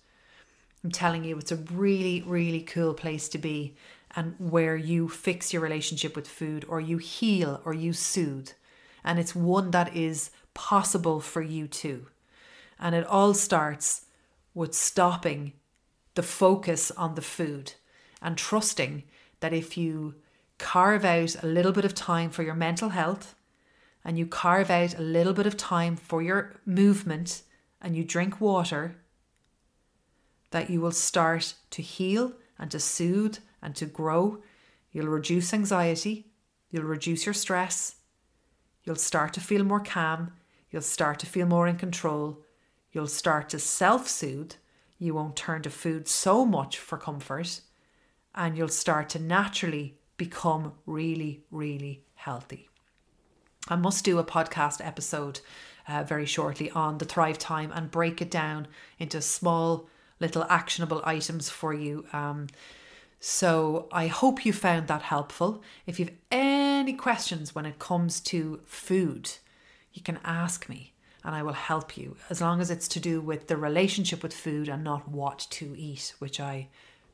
I'm 0.84 0.91
telling 0.91 1.23
you, 1.23 1.38
it's 1.38 1.52
a 1.52 1.58
really, 1.58 2.21
really 2.26 2.62
cool 2.62 2.93
place 2.93 3.28
to 3.30 3.38
be 3.38 3.76
and 4.15 4.36
where 4.38 4.76
you 4.76 5.10
fix 5.10 5.52
your 5.52 5.62
relationship 5.62 6.15
with 6.15 6.28
food 6.28 6.65
or 6.67 6.80
you 6.80 6.97
heal 6.97 7.62
or 7.65 7.73
you 7.73 7.93
soothe. 7.93 8.49
And 9.04 9.19
it's 9.19 9.36
one 9.36 9.71
that 9.71 9.95
is 9.95 10.30
possible 10.54 11.19
for 11.19 11.41
you 11.41 11.67
too. 11.67 12.08
And 12.80 12.93
it 12.93 13.08
all 13.08 13.34
starts 13.34 14.06
with 14.54 14.76
stopping 14.76 15.54
the 16.15 16.23
focus 16.23 16.91
on 16.91 17.15
the 17.15 17.21
food 17.21 17.73
and 18.21 18.38
trusting 18.38 19.04
that 19.39 19.54
if 19.54 19.78
you 19.78 20.15
carve 20.60 21.04
out 21.04 21.36
a 21.41 21.47
little 21.47 21.71
bit 21.71 21.86
of 21.86 21.95
time 21.95 22.30
for 22.30 22.43
your 22.43 22.54
mental 22.54 22.89
health 22.89 23.36
and 24.05 24.17
you 24.17 24.25
carve 24.25 24.69
out 24.69 24.97
a 24.97 25.01
little 25.01 25.33
bit 25.33 25.45
of 25.45 25.57
time 25.57 25.95
for 25.95 26.21
your 26.21 26.55
movement 26.65 27.43
and 27.81 27.95
you 27.95 28.03
drink 28.03 28.39
water, 28.39 28.95
that 30.51 30.69
you 30.69 30.79
will 30.81 30.91
start 30.91 31.55
to 31.71 31.81
heal 31.81 32.33
and 32.57 32.71
to 32.71 32.79
soothe 32.79 33.37
and 33.61 33.75
to 33.75 33.85
grow. 33.85 34.41
You'll 34.91 35.07
reduce 35.07 35.53
anxiety, 35.53 36.27
you'll 36.69 36.83
reduce 36.83 37.25
your 37.25 37.33
stress, 37.33 37.95
you'll 38.83 38.95
start 38.95 39.33
to 39.33 39.41
feel 39.41 39.63
more 39.63 39.79
calm, 39.79 40.33
you'll 40.69 40.81
start 40.81 41.19
to 41.19 41.25
feel 41.25 41.47
more 41.47 41.67
in 41.67 41.77
control, 41.77 42.43
you'll 42.91 43.07
start 43.07 43.49
to 43.49 43.59
self 43.59 44.07
soothe. 44.07 44.53
You 44.99 45.15
won't 45.15 45.35
turn 45.35 45.63
to 45.63 45.69
food 45.69 46.07
so 46.07 46.45
much 46.45 46.77
for 46.77 46.97
comfort, 46.97 47.59
and 48.33 48.57
you'll 48.57 48.69
start 48.69 49.09
to 49.09 49.19
naturally 49.19 49.97
become 50.15 50.73
really, 50.85 51.43
really 51.51 52.05
healthy. 52.15 52.69
I 53.67 53.76
must 53.76 54.04
do 54.04 54.19
a 54.19 54.23
podcast 54.23 54.86
episode 54.86 55.39
uh, 55.88 56.04
very 56.04 56.26
shortly 56.26 56.69
on 56.71 56.97
the 56.97 57.06
Thrive 57.06 57.38
Time 57.38 57.71
and 57.73 57.91
break 57.91 58.21
it 58.21 58.30
down 58.30 58.67
into 58.99 59.21
small, 59.21 59.88
little 60.19 60.45
actionable 60.49 61.02
items 61.06 61.49
for 61.49 61.73
you. 61.73 62.06
Um, 62.12 62.47
so 63.19 63.88
I 63.91 64.08
hope 64.08 64.45
you 64.45 64.52
found 64.52 64.88
that 64.88 65.04
helpful. 65.04 65.63
If 65.86 65.99
you've 65.99 66.12
any 66.30 66.93
questions 66.93 67.56
when 67.56 67.65
it 67.65 67.80
comes 67.80 68.19
to 68.21 68.60
food, 68.65 69.32
you 69.93 70.02
can 70.02 70.19
ask 70.26 70.67
me 70.67 70.93
and 71.23 71.34
I 71.34 71.41
will 71.41 71.54
help 71.54 71.95
you 71.95 72.17
as 72.30 72.41
long 72.41 72.60
as 72.60 72.69
it's 72.69 72.89
to 72.89 72.99
do 72.99 73.21
with 73.21 73.47
the 73.47 73.56
relationship 73.56 74.23
with 74.23 74.34
food 74.34 74.67
and 74.67 74.84
not 74.84 75.08
what 75.08 75.47
to 75.52 75.73
eat, 75.78 76.15
which 76.19 76.41
I 76.41 76.67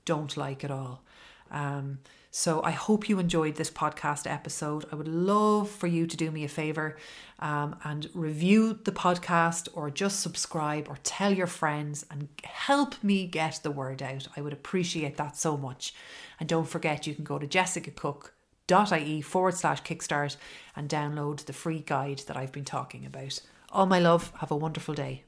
don't 0.06 0.36
like 0.36 0.64
at 0.64 0.72
all. 0.72 1.04
Um, 1.52 2.00
so 2.32 2.62
I 2.64 2.72
hope 2.72 3.10
you 3.10 3.18
enjoyed 3.18 3.56
this 3.56 3.72
podcast 3.72 4.30
episode. 4.30 4.86
I 4.92 4.96
would 4.96 5.08
love 5.08 5.70
for 5.70 5.88
you 5.88 6.06
to 6.06 6.16
do 6.16 6.30
me 6.30 6.44
a 6.44 6.48
favor 6.48 6.96
um, 7.40 7.76
and 7.84 8.08
review 8.14 8.80
the 8.84 8.92
podcast 8.92 9.68
or 9.74 9.90
just 9.90 10.20
subscribe 10.20 10.88
or 10.90 10.98
tell 11.04 11.34
your 11.34 11.48
friends 11.48 12.06
and 12.12 12.28
help 12.44 13.04
me 13.04 13.26
get 13.26 13.62
the 13.64 13.72
word 13.72 14.04
out. 14.04 14.28
I 14.38 14.42
would 14.42 14.54
appreciate 14.54 15.18
that 15.18 15.38
so 15.38 15.58
much. 15.58 15.96
And 16.40 16.48
don't 16.48 16.70
forget, 16.70 17.08
you 17.08 17.16
can 17.16 17.24
go 17.24 17.40
to 17.40 17.48
jessicacooke.ie 17.48 19.22
forward 19.22 19.56
slash 19.56 19.82
kickstart 19.82 20.38
and 20.76 20.88
download 20.88 21.46
the 21.46 21.54
free 21.54 21.80
guide 21.80 22.20
that 22.28 22.38
I've 22.38 22.52
been 22.52 22.66
talking 22.66 23.08
about. 23.08 23.40
All 23.72 23.88
my 23.88 24.00
love. 24.00 24.32
Have 24.38 24.52
a 24.52 24.56
wonderful 24.56 24.94
day. 24.94 25.24